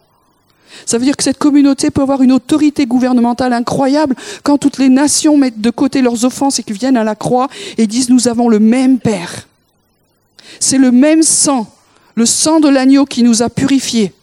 Ça 0.86 0.97
veut 0.97 1.05
dire 1.05 1.17
que 1.17 1.23
cette 1.23 1.38
communauté 1.38 1.89
peut 1.91 2.01
avoir 2.01 2.21
une 2.21 2.32
autorité 2.32 2.86
gouvernementale 2.86 3.53
incroyable 3.53 4.15
quand 4.43 4.58
toutes 4.58 4.77
les 4.77 4.89
nations 4.89 5.38
mettent 5.38 5.62
de 5.62 5.69
côté 5.69 6.01
leurs 6.01 6.25
offenses 6.25 6.60
et 6.60 6.63
qu'ils 6.63 6.77
viennent 6.77 6.97
à 6.97 7.03
la 7.03 7.15
croix 7.15 7.47
et 7.77 7.88
disent 7.88 8.10
nous 8.10 8.27
avons 8.27 8.49
le 8.49 8.60
même 8.60 8.99
Père. 8.99 9.47
C'est 10.60 10.77
le 10.77 10.91
même 10.91 11.23
sang, 11.23 11.71
le 12.15 12.25
sang 12.25 12.60
de 12.60 12.69
l'agneau 12.69 13.05
qui 13.05 13.23
nous 13.23 13.41
a 13.41 13.49
purifiés. 13.49 14.13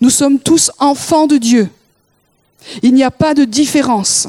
Nous 0.00 0.10
sommes 0.10 0.38
tous 0.38 0.70
enfants 0.78 1.26
de 1.26 1.36
Dieu. 1.36 1.68
Il 2.82 2.94
n'y 2.94 3.02
a 3.02 3.10
pas 3.10 3.34
de 3.34 3.44
différence. 3.44 4.28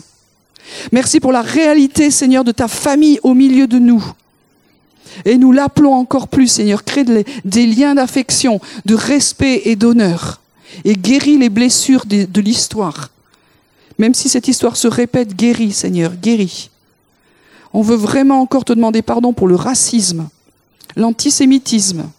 Merci 0.91 1.19
pour 1.19 1.31
la 1.31 1.41
réalité, 1.41 2.11
Seigneur, 2.11 2.43
de 2.43 2.51
ta 2.51 2.67
famille 2.67 3.19
au 3.23 3.33
milieu 3.33 3.67
de 3.67 3.79
nous. 3.79 4.03
Et 5.23 5.37
nous 5.37 5.51
l'appelons 5.51 5.93
encore 5.93 6.27
plus, 6.27 6.47
Seigneur, 6.47 6.83
crée 6.83 7.05
des 7.45 7.65
liens 7.67 7.95
d'affection, 7.95 8.59
de 8.85 8.95
respect 8.95 9.61
et 9.65 9.75
d'honneur 9.75 10.41
et 10.83 10.95
guéris 10.95 11.37
les 11.37 11.49
blessures 11.49 12.05
de, 12.05 12.41
l'histoire. 12.41 13.09
Même 13.97 14.13
si 14.13 14.29
cette 14.29 14.47
histoire 14.47 14.75
se 14.75 14.87
répète, 14.87 15.35
guéris, 15.35 15.71
Seigneur, 15.71 16.13
guéris. 16.15 16.69
On 17.73 17.81
veut 17.81 17.95
vraiment 17.95 18.41
encore 18.41 18.65
te 18.65 18.73
demander 18.73 19.01
pardon 19.01 19.33
pour 19.33 19.47
le 19.47 19.55
racisme, 19.55 20.29
l'antisémitisme, 20.95 22.09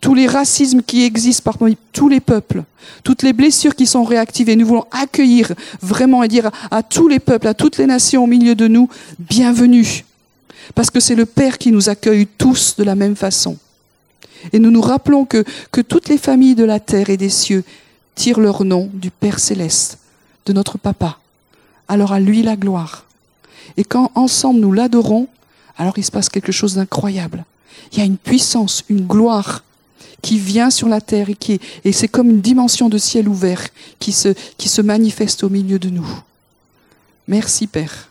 tous 0.00 0.14
les 0.14 0.26
racismes 0.26 0.82
qui 0.82 1.04
existent 1.04 1.52
parmi 1.52 1.76
tous 1.92 2.08
les 2.08 2.20
peuples, 2.20 2.64
toutes 3.02 3.22
les 3.22 3.32
blessures 3.32 3.74
qui 3.74 3.86
sont 3.86 4.04
réactivées. 4.04 4.56
Nous 4.56 4.66
voulons 4.66 4.86
accueillir 4.90 5.52
vraiment 5.82 6.22
et 6.22 6.28
dire 6.28 6.50
à 6.70 6.82
tous 6.82 7.08
les 7.08 7.18
peuples, 7.18 7.48
à 7.48 7.54
toutes 7.54 7.78
les 7.78 7.86
nations 7.86 8.24
au 8.24 8.26
milieu 8.26 8.54
de 8.54 8.68
nous, 8.68 8.88
bienvenue. 9.18 10.04
Parce 10.74 10.90
que 10.90 11.00
c'est 11.00 11.14
le 11.14 11.26
Père 11.26 11.58
qui 11.58 11.72
nous 11.72 11.88
accueille 11.88 12.26
tous 12.26 12.76
de 12.76 12.84
la 12.84 12.94
même 12.94 13.16
façon. 13.16 13.56
Et 14.52 14.58
nous 14.58 14.70
nous 14.70 14.80
rappelons 14.80 15.24
que, 15.24 15.44
que 15.72 15.80
toutes 15.80 16.08
les 16.08 16.18
familles 16.18 16.54
de 16.54 16.64
la 16.64 16.80
terre 16.80 17.10
et 17.10 17.16
des 17.16 17.30
cieux 17.30 17.64
tirent 18.14 18.40
leur 18.40 18.64
nom 18.64 18.90
du 18.92 19.10
Père 19.10 19.38
céleste, 19.38 19.98
de 20.46 20.52
notre 20.52 20.78
Papa. 20.78 21.18
Alors 21.88 22.12
à 22.12 22.20
lui 22.20 22.42
la 22.42 22.56
gloire. 22.56 23.04
Et 23.76 23.84
quand 23.84 24.10
ensemble 24.14 24.60
nous 24.60 24.72
l'adorons, 24.72 25.28
alors 25.76 25.94
il 25.98 26.04
se 26.04 26.10
passe 26.10 26.28
quelque 26.28 26.52
chose 26.52 26.74
d'incroyable. 26.74 27.44
il 27.92 27.98
y 27.98 28.02
a 28.02 28.04
une 28.04 28.16
puissance, 28.16 28.84
une 28.88 29.06
gloire 29.06 29.62
qui 30.22 30.38
vient 30.38 30.70
sur 30.70 30.88
la 30.88 31.00
terre 31.00 31.30
et 31.30 31.34
qui 31.34 31.60
et 31.84 31.92
c'est 31.92 32.08
comme 32.08 32.30
une 32.30 32.40
dimension 32.40 32.88
de 32.88 32.98
ciel 32.98 33.28
ouvert 33.28 33.62
qui 33.98 34.12
se, 34.12 34.34
qui 34.56 34.68
se 34.68 34.82
manifeste 34.82 35.44
au 35.44 35.48
milieu 35.48 35.78
de 35.78 35.90
nous. 35.90 36.08
Merci 37.28 37.66
Père. 37.66 38.08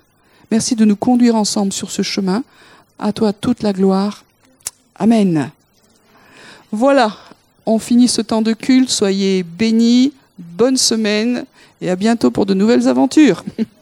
Merci 0.52 0.76
de 0.76 0.86
nous 0.86 0.96
conduire 0.96 1.36
ensemble 1.36 1.74
sur 1.74 1.92
ce 1.92 2.02
chemin. 2.02 2.44
À 3.00 3.12
toi 3.12 3.34
toute 3.34 3.64
la 3.64 3.74
gloire. 3.74 4.24
Amen. 4.96 5.52
Voilà, 6.78 7.16
on 7.66 7.80
finit 7.80 8.10
ce 8.10 8.22
temps 8.22 8.42
de 8.42 8.52
culte. 8.52 8.90
Soyez 8.90 9.44
bénis, 9.44 10.12
bonne 10.38 10.76
semaine 10.76 11.46
et 11.80 11.90
à 11.90 11.96
bientôt 11.96 12.32
pour 12.32 12.46
de 12.46 12.54
nouvelles 12.54 12.90
aventures. 12.90 13.46